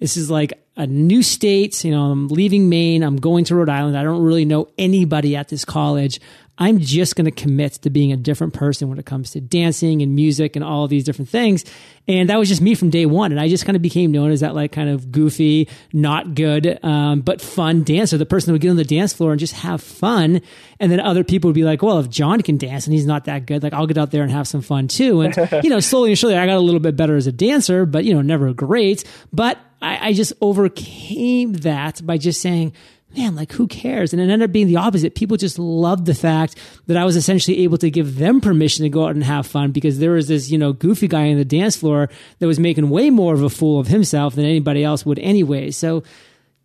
This 0.00 0.16
is 0.16 0.28
like 0.28 0.54
a 0.80 0.86
new 0.86 1.22
state. 1.22 1.84
You 1.84 1.90
know, 1.90 2.10
I'm 2.10 2.28
leaving 2.28 2.68
Maine. 2.68 3.02
I'm 3.02 3.16
going 3.16 3.44
to 3.44 3.54
Rhode 3.54 3.68
Island. 3.68 3.96
I 3.96 4.02
don't 4.02 4.22
really 4.22 4.46
know 4.46 4.68
anybody 4.78 5.36
at 5.36 5.48
this 5.48 5.64
college. 5.64 6.20
I'm 6.56 6.78
just 6.78 7.16
going 7.16 7.24
to 7.24 7.30
commit 7.30 7.72
to 7.72 7.90
being 7.90 8.12
a 8.12 8.18
different 8.18 8.52
person 8.52 8.90
when 8.90 8.98
it 8.98 9.06
comes 9.06 9.30
to 9.30 9.40
dancing 9.40 10.02
and 10.02 10.14
music 10.14 10.56
and 10.56 10.64
all 10.64 10.88
these 10.88 11.04
different 11.04 11.30
things. 11.30 11.64
And 12.06 12.28
that 12.28 12.38
was 12.38 12.50
just 12.50 12.60
me 12.60 12.74
from 12.74 12.90
day 12.90 13.06
one. 13.06 13.30
And 13.30 13.40
I 13.40 13.48
just 13.48 13.64
kind 13.64 13.76
of 13.76 13.82
became 13.82 14.10
known 14.10 14.30
as 14.30 14.40
that 14.40 14.54
like 14.54 14.70
kind 14.70 14.90
of 14.90 15.10
goofy, 15.10 15.68
not 15.94 16.34
good, 16.34 16.78
um, 16.84 17.22
but 17.22 17.40
fun 17.40 17.82
dancer, 17.82 18.18
the 18.18 18.26
person 18.26 18.48
that 18.48 18.52
would 18.52 18.60
get 18.60 18.68
on 18.68 18.76
the 18.76 18.84
dance 18.84 19.14
floor 19.14 19.30
and 19.30 19.40
just 19.40 19.54
have 19.54 19.82
fun. 19.82 20.42
And 20.78 20.92
then 20.92 21.00
other 21.00 21.24
people 21.24 21.48
would 21.48 21.54
be 21.54 21.64
like, 21.64 21.82
well, 21.82 21.98
if 21.98 22.10
John 22.10 22.42
can 22.42 22.58
dance 22.58 22.86
and 22.86 22.92
he's 22.92 23.06
not 23.06 23.24
that 23.24 23.46
good, 23.46 23.62
like 23.62 23.72
I'll 23.72 23.86
get 23.86 23.96
out 23.96 24.10
there 24.10 24.22
and 24.22 24.30
have 24.30 24.46
some 24.46 24.60
fun 24.60 24.86
too. 24.86 25.22
And, 25.22 25.34
you 25.64 25.70
know, 25.70 25.80
slowly 25.80 26.10
and 26.10 26.18
surely 26.18 26.36
I 26.36 26.44
got 26.44 26.56
a 26.56 26.60
little 26.60 26.80
bit 26.80 26.94
better 26.94 27.16
as 27.16 27.26
a 27.26 27.32
dancer, 27.32 27.86
but, 27.86 28.04
you 28.04 28.12
know, 28.12 28.20
never 28.20 28.52
great. 28.52 29.04
But 29.32 29.58
I, 29.82 30.08
I 30.08 30.12
just 30.12 30.32
overcame 30.40 31.54
that 31.54 32.04
by 32.04 32.18
just 32.18 32.40
saying, 32.40 32.72
man, 33.16 33.34
like 33.34 33.52
who 33.52 33.66
cares? 33.66 34.12
And 34.12 34.20
it 34.20 34.30
ended 34.30 34.48
up 34.48 34.52
being 34.52 34.66
the 34.66 34.76
opposite. 34.76 35.14
People 35.14 35.36
just 35.36 35.58
loved 35.58 36.06
the 36.06 36.14
fact 36.14 36.56
that 36.86 36.96
I 36.96 37.04
was 37.04 37.16
essentially 37.16 37.60
able 37.60 37.78
to 37.78 37.90
give 37.90 38.16
them 38.16 38.40
permission 38.40 38.84
to 38.84 38.88
go 38.88 39.04
out 39.04 39.14
and 39.14 39.24
have 39.24 39.46
fun 39.46 39.72
because 39.72 39.98
there 39.98 40.12
was 40.12 40.28
this, 40.28 40.50
you 40.50 40.58
know, 40.58 40.72
goofy 40.72 41.08
guy 41.08 41.24
in 41.24 41.38
the 41.38 41.44
dance 41.44 41.76
floor 41.76 42.08
that 42.38 42.46
was 42.46 42.60
making 42.60 42.88
way 42.90 43.10
more 43.10 43.34
of 43.34 43.42
a 43.42 43.50
fool 43.50 43.80
of 43.80 43.88
himself 43.88 44.34
than 44.34 44.44
anybody 44.44 44.84
else 44.84 45.04
would 45.04 45.18
anyway. 45.18 45.70
So 45.70 46.04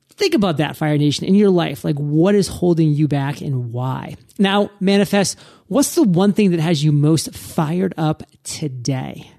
think 0.10 0.34
about 0.34 0.58
that, 0.58 0.78
Fire 0.78 0.98
Nation, 0.98 1.26
in 1.26 1.36
your 1.36 1.50
life. 1.50 1.84
Like 1.84 1.98
what 1.98 2.36
is 2.36 2.48
holding 2.48 2.92
you 2.92 3.08
back 3.08 3.42
and 3.42 3.72
why? 3.72 4.16
Now, 4.38 4.70
manafest, 4.82 5.38
what's 5.68 5.96
the 5.96 6.04
one 6.04 6.34
thing 6.34 6.52
that 6.52 6.60
has 6.60 6.84
you 6.84 6.92
most 6.92 7.36
fired 7.36 7.94
up 7.98 8.24
today? 8.44 9.32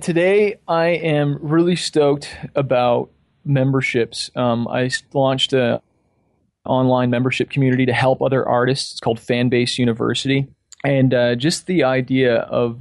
Today, 0.00 0.58
I 0.66 0.86
am 0.88 1.38
really 1.40 1.76
stoked 1.76 2.34
about 2.54 3.10
memberships. 3.44 4.30
Um, 4.34 4.68
I 4.68 4.90
launched 5.12 5.52
a 5.52 5.82
online 6.64 7.10
membership 7.10 7.50
community 7.50 7.86
to 7.86 7.92
help 7.92 8.22
other 8.22 8.46
artists. 8.46 8.92
It's 8.92 9.00
called 9.00 9.18
Fanbase 9.18 9.78
University. 9.78 10.46
And 10.84 11.14
uh, 11.14 11.34
just 11.34 11.66
the 11.66 11.84
idea 11.84 12.36
of 12.36 12.80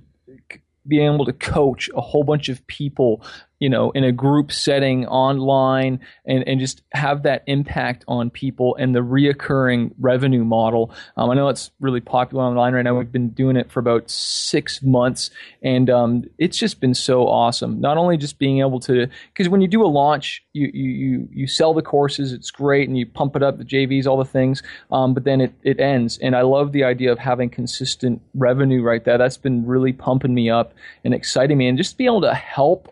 being 0.88 1.14
able 1.14 1.26
to 1.26 1.34
coach 1.34 1.90
a 1.96 2.02
whole 2.02 2.24
bunch 2.24 2.50
of 2.50 2.66
people 2.68 3.24
you 3.62 3.70
know, 3.70 3.92
in 3.92 4.04
a 4.04 4.12
group 4.12 4.52
setting 4.52 5.06
online 5.06 6.00
and, 6.26 6.46
and 6.48 6.60
just 6.60 6.82
have 6.94 7.22
that 7.22 7.44
impact 7.46 8.04
on 8.08 8.32
people 8.32 8.76
and 8.78 8.96
the 8.96 9.02
reoccurring 9.02 9.94
revenue 10.00 10.44
model. 10.44 10.92
Um, 11.16 11.30
I 11.30 11.36
know 11.36 11.48
it's 11.48 11.70
really 11.80 12.02
popular 12.02 12.44
online 12.44 12.74
right 12.74 12.82
now. 12.82 12.98
We've 12.98 13.12
been 13.12 13.30
doing 13.30 13.56
it 13.56 13.72
for 13.72 13.80
about 13.80 14.10
six 14.10 14.82
months 14.82 15.30
and 15.62 15.92
um, 15.92 16.24
it's 16.40 16.58
just 16.58 16.80
been 16.80 16.96
so 16.96 17.28
awesome. 17.28 17.80
Not 17.80 17.98
only 17.98 18.18
just 18.18 18.40
being 18.40 18.62
able 18.62 18.80
to, 18.80 19.08
because 19.32 19.48
when 19.48 19.62
you 19.62 19.68
do 19.68 19.86
a 19.86 19.86
launch, 19.86 20.44
you, 20.54 20.72
you, 20.74 21.30
you, 21.32 21.46
sell 21.46 21.76
the 21.76 21.84
courses, 21.84 22.34
it's 22.34 22.50
great, 22.50 22.90
and 22.90 22.98
you 22.98 23.06
pump 23.06 23.36
it 23.36 23.44
up, 23.44 23.60
the 23.60 23.64
JVs, 23.64 24.08
all 24.08 24.18
the 24.18 24.26
things, 24.26 24.64
um, 24.92 25.14
but 25.14 25.24
then 25.24 25.40
it, 25.40 25.54
it 25.62 25.80
ends. 25.80 26.18
And 26.18 26.36
I 26.36 26.42
love 26.42 26.72
the 26.72 26.84
idea 26.84 27.12
of 27.12 27.20
having 27.20 27.52
consistent 27.52 28.24
revenue 28.34 28.82
right 28.82 29.04
there. 29.04 29.20
That's 29.20 29.38
been 29.38 29.68
really 29.68 29.94
pumping 29.94 30.34
me 30.34 30.50
up 30.50 30.74
and 31.04 31.14
exciting 31.14 31.60
me. 31.60 31.68
And 31.68 31.78
just 31.78 31.98
be 31.98 32.06
able 32.06 32.22
to 32.22 32.34
help 32.34 32.92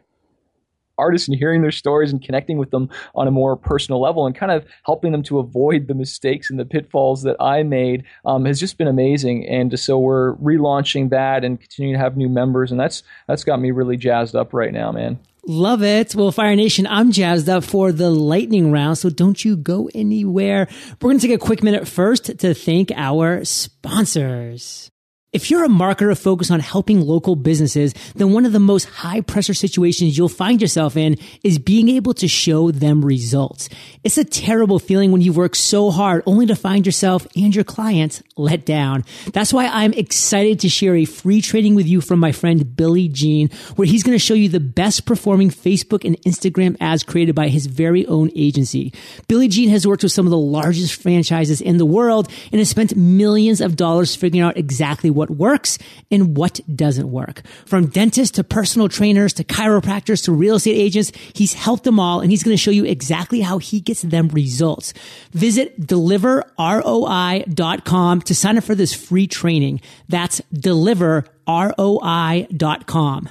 artists 0.99 1.27
and 1.27 1.37
hearing 1.37 1.61
their 1.61 1.71
stories 1.71 2.11
and 2.11 2.21
connecting 2.21 2.57
with 2.57 2.71
them 2.71 2.89
on 3.15 3.27
a 3.27 3.31
more 3.31 3.55
personal 3.55 4.01
level 4.01 4.25
and 4.25 4.35
kind 4.35 4.51
of 4.51 4.65
helping 4.85 5.11
them 5.11 5.23
to 5.23 5.39
avoid 5.39 5.87
the 5.87 5.93
mistakes 5.93 6.49
and 6.49 6.59
the 6.59 6.65
pitfalls 6.65 7.23
that 7.23 7.35
I 7.39 7.63
made 7.63 8.03
um, 8.25 8.45
has 8.45 8.59
just 8.59 8.77
been 8.77 8.87
amazing. 8.87 9.47
And 9.47 9.79
so 9.79 9.97
we're 9.97 10.35
relaunching 10.35 11.09
that 11.09 11.43
and 11.43 11.59
continuing 11.59 11.97
to 11.97 12.03
have 12.03 12.17
new 12.17 12.29
members, 12.29 12.71
and 12.71 12.79
that's 12.79 13.03
that's 13.27 13.43
got 13.43 13.59
me 13.59 13.71
really 13.71 13.97
jazzed 13.97 14.35
up 14.35 14.53
right 14.53 14.73
now, 14.73 14.91
man. 14.91 15.19
Love 15.47 15.81
it. 15.81 16.13
Well, 16.13 16.31
Fire 16.31 16.55
Nation, 16.55 16.85
I'm 16.85 17.11
jazzed 17.11 17.49
up 17.49 17.63
for 17.63 17.91
the 17.91 18.11
lightning 18.11 18.71
round, 18.71 18.97
so 18.97 19.09
don't 19.09 19.43
you 19.43 19.55
go 19.55 19.89
anywhere. 19.95 20.67
We're 21.01 21.09
going 21.09 21.19
to 21.19 21.27
take 21.27 21.35
a 21.35 21.43
quick 21.43 21.63
minute 21.63 21.87
first 21.87 22.25
to 22.39 22.53
thank 22.53 22.91
our 22.91 23.43
sponsors. 23.45 24.91
If 25.31 25.51
you're 25.51 25.63
a 25.63 25.69
marketer 25.69 26.17
focused 26.19 26.49
on 26.49 26.59
helping 26.59 27.01
local 27.01 27.35
businesses, 27.35 27.93
then 28.15 28.33
one 28.33 28.47
of 28.47 28.51
the 28.51 28.59
most 28.59 28.85
high 28.85 29.21
pressure 29.21 29.53
situations 29.53 30.17
you'll 30.17 30.27
find 30.27 30.59
yourself 30.59 30.97
in 30.97 31.17
is 31.43 31.59
being 31.59 31.87
able 31.87 32.15
to 32.15 32.27
show 32.27 32.71
them 32.71 33.05
results. 33.05 33.69
It's 34.03 34.17
a 34.17 34.23
terrible 34.23 34.79
feeling 34.79 35.11
when 35.11 35.21
you 35.21 35.31
work 35.31 35.53
so 35.53 35.91
hard 35.91 36.23
only 36.25 36.47
to 36.47 36.55
find 36.55 36.83
yourself 36.83 37.27
and 37.35 37.53
your 37.53 37.63
clients 37.63 38.23
let 38.37 38.65
down. 38.65 39.05
That's 39.31 39.53
why 39.53 39.67
I'm 39.67 39.93
excited 39.93 40.61
to 40.61 40.69
share 40.69 40.95
a 40.95 41.05
free 41.05 41.41
training 41.41 41.75
with 41.75 41.85
you 41.85 42.01
from 42.01 42.19
my 42.19 42.31
friend 42.31 42.75
Billy 42.75 43.07
Gene, 43.07 43.51
where 43.75 43.87
he's 43.87 44.01
going 44.01 44.17
to 44.17 44.25
show 44.25 44.33
you 44.33 44.49
the 44.49 44.59
best 44.59 45.05
performing 45.05 45.51
Facebook 45.51 46.05
and 46.05 46.19
Instagram 46.23 46.75
ads 46.81 47.03
created 47.03 47.35
by 47.35 47.49
his 47.49 47.67
very 47.67 48.03
own 48.07 48.31
agency. 48.35 48.91
Billy 49.27 49.47
Gene 49.47 49.69
has 49.69 49.85
worked 49.85 50.01
with 50.01 50.11
some 50.11 50.25
of 50.25 50.31
the 50.31 50.37
largest 50.39 50.99
franchises 50.99 51.61
in 51.61 51.77
the 51.77 51.85
world 51.85 52.31
and 52.51 52.57
has 52.57 52.69
spent 52.69 52.95
millions 52.95 53.61
of 53.61 53.75
dollars 53.75 54.15
figuring 54.15 54.41
out 54.41 54.57
exactly 54.57 55.11
what 55.19 55.29
works 55.29 55.77
and 56.09 56.35
what 56.35 56.59
doesn't 56.73 57.11
work. 57.11 57.43
From 57.65 57.85
dentists 57.87 58.37
to 58.37 58.43
personal 58.43 58.89
trainers 58.89 59.33
to 59.33 59.43
chiropractors 59.43 60.23
to 60.23 60.31
real 60.31 60.55
estate 60.55 60.75
agents, 60.75 61.11
he's 61.33 61.53
helped 61.53 61.83
them 61.83 61.99
all 61.99 62.21
and 62.21 62.31
he's 62.31 62.41
going 62.41 62.55
to 62.55 62.61
show 62.61 62.71
you 62.71 62.85
exactly 62.85 63.41
how 63.41 63.57
he 63.57 63.81
gets 63.81 64.01
them 64.01 64.29
results. 64.29 64.93
Visit 65.31 65.77
deliverroi.com 65.79 68.21
to 68.21 68.35
sign 68.35 68.57
up 68.57 68.63
for 68.63 68.75
this 68.75 68.93
free 68.93 69.27
training. 69.27 69.81
That's 70.07 70.39
deliverroi.com. 70.53 73.29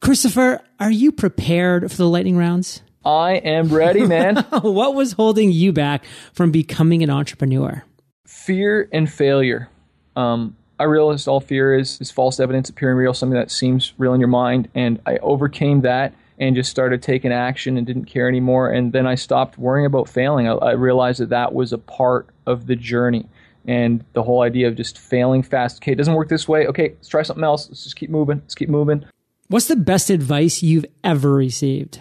Christopher, 0.00 0.62
are 0.80 0.90
you 0.90 1.12
prepared 1.12 1.90
for 1.90 1.96
the 1.98 2.08
lightning 2.08 2.38
rounds? 2.38 2.80
I 3.04 3.32
am 3.32 3.68
ready, 3.68 4.06
man. 4.06 4.36
what 4.62 4.94
was 4.94 5.12
holding 5.12 5.52
you 5.52 5.72
back 5.72 6.04
from 6.32 6.50
becoming 6.50 7.02
an 7.02 7.10
entrepreneur? 7.10 7.84
fear 8.28 8.88
and 8.92 9.10
failure. 9.12 9.68
Um, 10.14 10.56
I 10.78 10.84
realized 10.84 11.28
all 11.28 11.40
fear 11.40 11.74
is, 11.74 12.00
is 12.00 12.10
false 12.10 12.38
evidence 12.38 12.68
appearing 12.68 12.96
real, 12.96 13.12
something 13.12 13.38
that 13.38 13.50
seems 13.50 13.94
real 13.98 14.14
in 14.14 14.20
your 14.20 14.28
mind. 14.28 14.68
And 14.74 15.00
I 15.06 15.16
overcame 15.18 15.80
that 15.80 16.14
and 16.38 16.54
just 16.54 16.70
started 16.70 17.02
taking 17.02 17.32
action 17.32 17.76
and 17.76 17.86
didn't 17.86 18.04
care 18.04 18.28
anymore. 18.28 18.70
And 18.70 18.92
then 18.92 19.06
I 19.06 19.16
stopped 19.16 19.58
worrying 19.58 19.86
about 19.86 20.08
failing. 20.08 20.48
I, 20.48 20.52
I 20.52 20.72
realized 20.72 21.20
that 21.20 21.30
that 21.30 21.52
was 21.52 21.72
a 21.72 21.78
part 21.78 22.28
of 22.46 22.66
the 22.66 22.76
journey. 22.76 23.26
And 23.68 24.02
the 24.14 24.22
whole 24.22 24.40
idea 24.40 24.66
of 24.66 24.76
just 24.76 24.98
failing 24.98 25.42
fast. 25.42 25.76
Okay, 25.76 25.92
it 25.92 25.96
doesn't 25.96 26.14
work 26.14 26.30
this 26.30 26.48
way. 26.48 26.66
Okay, 26.66 26.94
let's 26.94 27.08
try 27.08 27.22
something 27.22 27.44
else. 27.44 27.68
Let's 27.68 27.84
just 27.84 27.96
keep 27.96 28.08
moving. 28.08 28.38
Let's 28.38 28.54
keep 28.54 28.70
moving. 28.70 29.04
What's 29.48 29.68
the 29.68 29.76
best 29.76 30.10
advice 30.10 30.62
you've 30.62 30.86
ever 31.04 31.34
received? 31.34 32.00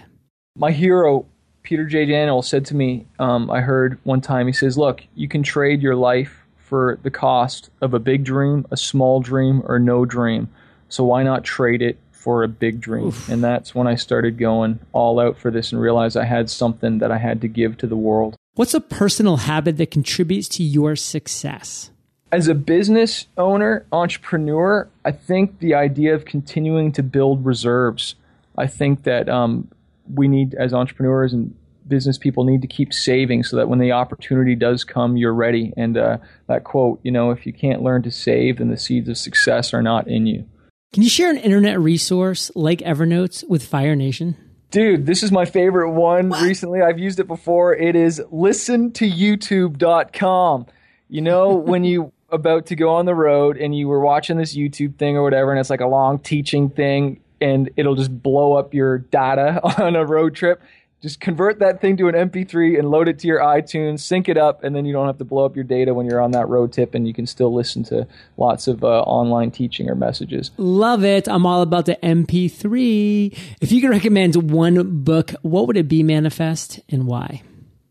My 0.56 0.72
hero, 0.72 1.26
Peter 1.64 1.86
J. 1.86 2.06
Daniel, 2.06 2.42
said 2.42 2.66
to 2.68 2.76
me, 2.76 3.06
um, 3.20 3.52
I 3.52 3.62
heard 3.62 4.00
one 4.04 4.22
time, 4.22 4.48
he 4.48 4.54
says, 4.54 4.78
Look, 4.78 5.04
you 5.14 5.28
can 5.28 5.44
trade 5.44 5.82
your 5.82 5.96
life 5.96 6.46
for 6.56 7.00
the 7.04 7.12
cost 7.12 7.70
of 7.82 7.94
a 7.94 8.00
big 8.00 8.24
dream, 8.24 8.66
a 8.72 8.78
small 8.78 9.22
dream, 9.22 9.62
or 9.66 9.78
no 9.78 10.06
dream. 10.06 10.50
So 10.90 11.04
why 11.04 11.24
not 11.24 11.44
trade 11.44 11.82
it 11.82 11.98
for 12.12 12.44
a 12.44 12.48
big 12.48 12.82
dream? 12.82 13.08
Oof. 13.08 13.30
And 13.30 13.44
that's 13.44 13.76
when 13.76 13.88
I 13.88 13.96
started 13.96 14.38
going 14.38 14.80
all 14.92 15.20
out 15.20 15.38
for 15.38 15.52
this 15.52 15.72
and 15.72 15.82
realized 15.82 16.18
I 16.18 16.26
had 16.26 16.50
something 16.50 16.98
that 17.00 17.12
I 17.12 17.18
had 17.18 17.42
to 17.42 17.48
give 17.48 17.78
to 17.78 17.88
the 17.88 17.96
world. 17.96 18.36
What's 18.58 18.74
a 18.74 18.82
personal 18.82 19.38
habit 19.38 19.78
that 19.78 19.92
contributes 19.92 20.50
to 20.50 20.64
your 20.64 20.96
success? 20.96 21.92
As 22.32 22.48
a 22.48 22.56
business 22.56 23.28
owner, 23.38 23.86
entrepreneur, 23.92 24.90
I 25.06 25.12
think 25.12 25.60
the 25.60 25.76
idea 25.76 26.16
of 26.16 26.26
continuing 26.26 26.92
to 26.94 27.04
build 27.04 27.46
reserves. 27.46 28.16
I 28.58 28.66
think 28.66 29.04
that 29.04 29.30
um, 29.30 29.68
we 30.12 30.28
need, 30.28 30.56
as 30.56 30.74
entrepreneurs 30.74 31.34
and 31.34 31.54
business 31.88 32.18
people 32.18 32.46
need 32.46 32.64
to 32.64 32.68
keep 32.68 32.96
saving 32.96 33.44
so 33.44 33.58
that 33.58 33.70
when 33.70 33.78
the 33.78 33.92
opportunity 33.92 34.56
does 34.56 34.84
come, 34.84 35.18
you're 35.18 35.36
ready. 35.36 35.72
And 35.78 35.96
uh, 35.96 36.18
that 36.48 36.64
quote, 36.64 37.00
you 37.04 37.12
know, 37.12 37.30
if 37.30 37.46
you 37.46 37.54
can't 37.54 37.84
learn 37.84 38.02
to 38.02 38.12
save, 38.12 38.58
then 38.58 38.70
the 38.70 38.78
seeds 38.78 39.08
of 39.08 39.20
success 39.20 39.72
are 39.72 39.84
not 39.84 40.08
in 40.08 40.26
you. 40.26 40.48
Can 40.94 41.04
you 41.04 41.10
share 41.10 41.30
an 41.30 41.38
internet 41.38 41.80
resource 41.80 42.50
like 42.56 42.80
Evernote 42.80 43.48
with 43.48 43.64
Fire 43.64 43.96
Nation? 43.96 44.36
Dude, 44.70 45.06
this 45.06 45.24
is 45.24 45.32
my 45.32 45.46
favorite 45.46 45.92
one 45.92 46.28
what? 46.30 46.42
recently. 46.42 46.82
I've 46.82 47.00
used 47.00 47.20
it 47.20 47.28
before. 47.28 47.74
It 47.74 47.96
is 47.96 48.22
listentoyoutube.com. 48.32 50.66
You 51.10 51.22
know, 51.22 51.56
when 51.66 51.86
you 51.86 52.12
about 52.30 52.66
to 52.66 52.76
go 52.76 52.96
on 52.96 53.06
the 53.06 53.16
road 53.16 53.56
and 53.58 53.74
you 53.74 53.88
were 53.88 54.02
watching 54.02 54.38
this 54.38 54.54
YouTube 54.56 54.98
thing 54.98 55.16
or 55.16 55.24
whatever, 55.24 55.52
and 55.52 55.60
it's 55.60 55.70
like 55.70 55.80
a 55.80 55.88
long 55.88 56.20
teaching 56.20 56.70
thing, 56.70 57.22
and 57.40 57.70
it'll 57.78 57.96
just 57.96 58.22
blow 58.22 58.52
up 58.54 58.74
your 58.74 58.98
data 58.98 59.62
on 59.82 59.96
a 59.96 60.06
road 60.06 60.36
trip 60.36 60.62
just 61.02 61.20
convert 61.20 61.60
that 61.60 61.80
thing 61.80 61.96
to 61.98 62.08
an 62.08 62.16
MP3 62.16 62.80
and 62.80 62.90
load 62.90 63.08
it 63.08 63.20
to 63.20 63.28
your 63.28 63.40
iTunes, 63.40 64.00
sync 64.00 64.28
it 64.28 64.38
up, 64.38 64.64
and 64.64 64.76
then 64.76 64.86
you 64.86 64.94
don't 64.94 65.06
have 65.06 65.20
to 65.20 65.26
blow 65.26 65.46
up 65.46 65.56
your 65.56 65.64
data 65.64 65.94
when 65.94 66.06
you're 66.06 66.22
on 66.22 66.32
that 66.32 66.48
road 66.48 66.74
trip, 66.74 66.96
and 66.96 67.08
you 67.08 67.14
can 67.14 67.28
still 67.28 67.54
listen 67.54 67.84
to 67.86 68.08
lots 68.38 68.68
of 68.68 68.84
uh, 68.84 69.02
online 69.02 69.52
teaching 69.52 69.90
or 69.90 69.96
messages. 69.96 70.52
Love 70.58 71.04
it. 71.04 71.28
I'm 71.28 71.46
all 71.46 71.62
about 71.62 71.86
the 71.86 71.98
MP3. 72.02 73.38
If 73.62 73.72
you 73.72 73.82
could 73.82 73.92
recommend 73.92 74.52
one 74.52 75.04
book, 75.04 75.32
what 75.44 75.68
would 75.68 75.78
it 75.78 75.88
be, 75.88 76.04
Manafest, 76.04 76.82
and 76.90 77.06
why? 77.06 77.44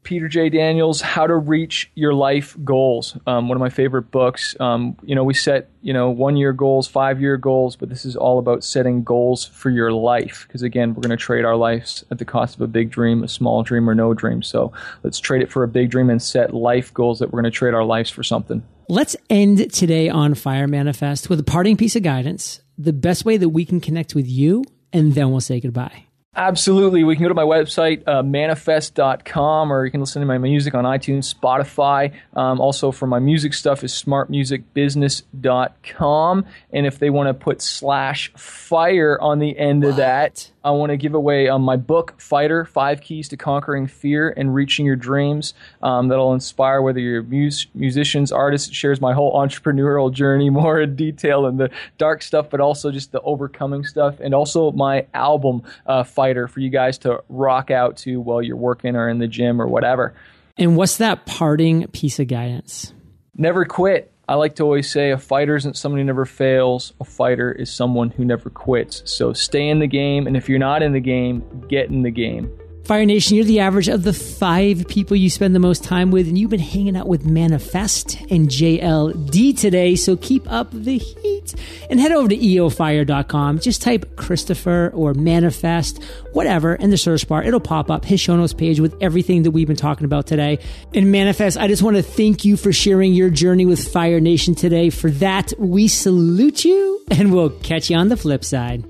Peter 0.07 0.29
J. 0.29 0.49
Daniels, 0.51 1.01
How 1.01 1.27
to 1.27 1.35
Reach 1.35 1.90
Your 1.97 2.14
Life 2.14 2.57
Goals. 2.62 3.19
Um, 3.27 3.49
one 3.49 3.57
of 3.57 3.61
my 3.61 3.71
favorite 3.71 4.12
books. 4.12 4.55
Um, 4.61 4.97
you 5.03 5.16
know, 5.16 5.25
we 5.25 5.35
set 5.35 5.69
you 5.83 5.92
know 5.92 6.11
one 6.11 6.37
year 6.37 6.53
goals, 6.53 6.87
five 6.87 7.21
year 7.21 7.37
goals, 7.37 7.75
but 7.75 7.88
this 7.88 8.05
is 8.05 8.14
all 8.14 8.38
about 8.38 8.62
setting 8.62 9.03
goals 9.03 9.47
for 9.47 9.69
your 9.69 9.90
life. 9.90 10.45
Because 10.47 10.62
again, 10.62 10.95
we're 10.95 11.03
going 11.03 11.11
to 11.11 11.16
trade 11.16 11.45
our 11.45 11.57
lives 11.57 12.05
at 12.12 12.19
the 12.19 12.25
cost 12.25 12.55
of 12.55 12.61
a 12.61 12.69
big 12.69 12.88
dream, 12.88 13.25
a 13.25 13.29
small 13.29 13.64
dream, 13.64 13.90
or 13.90 13.97
no 13.97 14.14
dream. 14.14 14.45
So 14.45 14.73
let's 15.03 15.19
trade 15.19 15.42
it 15.42 15.51
for 15.51 15.64
a 15.64 15.69
big 15.69 15.90
dream 15.90 16.09
and 16.09 16.23
set 16.23 16.55
life 16.55 16.95
goals 16.95 17.19
that 17.19 17.33
we're 17.33 17.42
going 17.42 17.53
to 17.53 17.59
trade 17.59 17.75
our 17.75 17.85
lives 17.85 18.09
for 18.09 18.23
something. 18.23 18.62
Let's 18.88 19.16
end 19.29 19.73
today 19.73 20.09
on 20.09 20.35
Fire 20.35 20.69
Manafest 20.69 21.29
with 21.29 21.40
a 21.40 21.45
parting 21.45 21.77
piece 21.77 21.97
of 21.97 22.05
guidance. 22.05 22.61
The 22.79 22.92
best 22.92 23.25
way 23.25 23.38
that 23.38 23.49
we 23.49 23.64
can 23.64 23.81
connect 23.81 24.14
with 24.14 24.29
you, 24.29 24.62
and 24.92 25.16
then 25.16 25.33
we'll 25.33 25.40
say 25.40 25.59
goodbye. 25.59 26.06
Absolutely. 26.37 27.03
We 27.03 27.16
can 27.16 27.25
go 27.25 27.31
to 27.31 27.35
my 27.35 27.44
website, 27.44 28.03
uh, 28.07 28.22
manafest.com, 28.22 29.72
or 29.72 29.87
you 29.87 29.90
can 29.90 30.01
listen 30.01 30.20
to 30.20 30.27
my 30.27 30.37
music 30.37 30.75
on 30.75 30.85
iTunes, 30.85 31.35
Spotify. 31.35 32.12
Um, 32.35 32.61
also, 32.61 32.92
for 32.92 33.07
my 33.07 33.18
music 33.18 33.55
stuff 33.55 33.83
is 33.83 33.92
smartmusicbusiness.com. 33.92 36.44
And 36.75 36.87
if 36.87 36.99
they 36.99 37.09
want 37.09 37.29
to 37.29 37.35
put 37.35 37.62
slash 37.62 38.31
fire 38.35 39.18
on 39.18 39.38
the 39.38 39.59
end 39.59 39.83
what? 39.83 39.90
of 39.90 39.96
that, 39.96 40.51
I 40.62 40.72
want 40.72 40.90
to 40.90 40.99
give 40.99 41.14
away 41.14 41.49
um, 41.49 41.62
my 41.62 41.77
book, 41.77 42.20
Fighter 42.20 42.66
Five 42.66 43.01
Keys 43.01 43.29
to 43.29 43.38
Conquering 43.38 43.87
Fear 43.87 44.35
and 44.37 44.55
Reaching 44.55 44.85
Your 44.85 44.96
Dreams. 44.96 45.55
Um, 45.81 46.09
that'll 46.09 46.35
inspire 46.35 46.83
whether 46.83 46.99
you're 46.99 47.22
mus- 47.22 47.68
musicians, 47.72 48.31
artists. 48.31 48.68
It 48.68 48.75
shares 48.75 49.01
my 49.01 49.14
whole 49.14 49.33
entrepreneurial 49.35 50.12
journey 50.12 50.51
more 50.57 50.81
in 50.81 50.96
detail 50.96 51.46
and 51.46 51.59
the 51.59 51.70
dark 51.96 52.20
stuff, 52.20 52.51
but 52.51 52.61
also 52.61 52.90
just 52.90 53.12
the 53.12 53.22
overcoming 53.22 53.85
stuff. 53.85 54.20
And 54.20 54.35
also 54.35 54.70
my 54.72 55.07
album, 55.14 55.62
uh, 55.87 56.03
Fighter, 56.03 56.26
for 56.49 56.61
you 56.61 56.71
guys 56.71 56.99
to 56.99 57.23
rock 57.29 57.71
out 57.71 57.97
to 57.99 58.21
while 58.21 58.43
you're 58.43 58.57
working 58.57 58.97
or 58.97 59.09
in 59.09 59.19
the 59.19 59.29
gym 59.29 59.61
or 59.61 59.67
whatever. 59.67 60.15
And 60.57 60.77
what's 60.77 60.99
that 60.99 61.27
parting 61.27 61.87
piece 61.89 62.19
of 62.19 62.29
guidance? 62.29 62.93
Never 63.37 63.65
quit 63.65 64.12
I 64.29 64.35
like 64.35 64.57
to 64.57 64.65
always 64.65 64.91
say 64.91 65.12
a 65.12 65.19
fighter 65.19 65.55
isn't 65.55 65.77
someone 65.77 66.01
who 66.01 66.05
never 66.05 66.25
fails. 66.25 66.93
A 67.01 67.05
fighter 67.05 67.53
is 67.53 67.73
someone 67.73 68.11
who 68.11 68.25
never 68.25 68.51
quits. 68.51 69.03
So 69.05 69.33
stay 69.33 69.69
in 69.69 69.79
the 69.79 69.87
game, 69.87 70.27
and 70.27 70.37
if 70.37 70.49
you're 70.49 70.59
not 70.59 70.83
in 70.83 70.93
the 70.93 71.01
game, 71.01 71.45
get 71.69 71.91
in 71.91 72.03
the 72.03 72.11
game. 72.11 72.51
Fire 72.87 73.05
Nation, 73.05 73.35
you're 73.35 73.44
the 73.44 73.59
average 73.59 73.88
of 73.88 74.05
the 74.05 74.12
five 74.12 74.87
people 74.87 75.16
you 75.16 75.29
spend 75.29 75.57
the 75.57 75.59
most 75.59 75.83
time 75.83 76.12
with, 76.12 76.29
and 76.29 76.38
you've 76.38 76.51
been 76.51 76.61
hanging 76.61 76.96
out 76.96 77.09
with 77.09 77.27
Manafest 77.27 78.31
and 78.31 78.49
JLD 78.49 79.59
today. 79.59 79.96
So 79.96 80.16
keep 80.16 80.49
up 80.49 80.70
the 80.70 80.96
heat 80.96 81.53
and 81.90 81.99
head 81.99 82.12
over 82.12 82.29
to 82.29 82.37
eofire.com. 82.37 83.59
Just 83.59 83.83
type 83.83 84.14
Christopher 84.14 84.92
or 84.94 85.14
Manafest, 85.14 86.01
whatever, 86.33 86.77
in 86.77 86.90
the 86.90 86.96
search 86.96 87.27
bar. 87.27 87.42
It'll 87.42 87.59
pop 87.59 87.90
up 87.90 88.05
his 88.05 88.20
show 88.20 88.37
notes 88.37 88.53
page 88.53 88.79
with 88.79 88.94
everything 89.01 89.42
that 89.42 89.51
we've 89.51 89.66
been 89.66 89.75
talking 89.75 90.05
about 90.05 90.29
today. 90.29 90.61
And 90.94 91.07
Manafest, 91.07 91.61
I 91.61 91.66
just 91.66 91.83
want 91.83 91.96
to 91.96 92.05
thank 92.05 92.44
you 92.44 92.57
for 92.57 92.72
sharing 92.72 93.14
your 93.14 93.31
journey 93.31 93.66
with 93.66 93.85
Fire 93.92 94.20
Nation 94.20 94.55
today. 94.55 94.90
For 94.90 95.11
that, 95.11 95.53
we 95.59 95.88
salute 95.88 96.64
you, 96.64 97.05
and 97.11 97.33
we'll 97.33 97.51
catch 97.51 97.90
you 97.90 97.96
on 97.96 98.11
the 98.11 98.16
flip 98.16 98.44
side. 98.44 98.85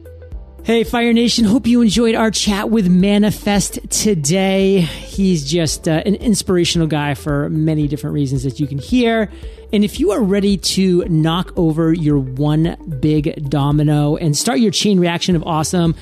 Hey, 0.66 0.82
Fire 0.82 1.12
Nation. 1.12 1.44
Hope 1.44 1.68
you 1.68 1.80
enjoyed 1.80 2.16
our 2.16 2.32
chat 2.32 2.70
with 2.70 2.90
Manafest 2.90 3.88
today. 3.88 4.80
He's 4.80 5.48
just 5.48 5.86
uh, 5.86 6.02
an 6.04 6.16
inspirational 6.16 6.88
guy 6.88 7.14
for 7.14 7.48
many 7.50 7.86
different 7.86 8.14
reasons 8.14 8.42
that 8.42 8.58
you 8.58 8.66
can 8.66 8.78
hear. 8.78 9.30
And 9.72 9.84
if 9.84 10.00
you 10.00 10.10
are 10.10 10.20
ready 10.20 10.56
to 10.56 11.04
knock 11.04 11.56
over 11.56 11.92
your 11.92 12.18
one 12.18 12.76
big 12.98 13.48
domino 13.48 14.16
and 14.16 14.36
start 14.36 14.58
your 14.58 14.72
chain 14.72 14.98
reaction 14.98 15.36
of 15.36 15.44
awesome, 15.44 15.94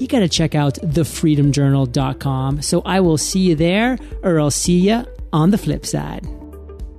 you 0.00 0.08
got 0.08 0.18
to 0.18 0.28
check 0.28 0.56
out 0.56 0.74
thefreedomjournal.com. 0.74 2.62
So 2.62 2.82
I 2.84 2.98
will 2.98 3.16
see 3.16 3.38
you 3.38 3.54
there, 3.54 3.96
or 4.24 4.40
I'll 4.40 4.50
see 4.50 4.88
you 4.88 5.06
on 5.32 5.50
the 5.50 5.58
flip 5.58 5.86
side. 5.86 6.26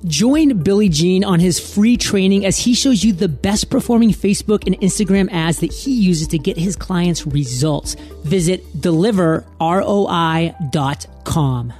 Join 0.05 0.63
Billy 0.63 0.89
Gene 0.89 1.23
on 1.23 1.39
his 1.39 1.59
free 1.59 1.95
training 1.97 2.43
as 2.45 2.57
he 2.57 2.73
shows 2.73 3.03
you 3.03 3.13
the 3.13 3.27
best 3.27 3.69
performing 3.69 4.09
Facebook 4.09 4.65
and 4.65 4.75
Instagram 4.81 5.31
ads 5.31 5.59
that 5.59 5.71
he 5.71 5.91
uses 5.91 6.29
to 6.29 6.39
get 6.39 6.57
his 6.57 6.75
clients 6.75 7.27
results. 7.27 7.93
Visit 8.23 8.81
deliverroi.com. 8.81 11.73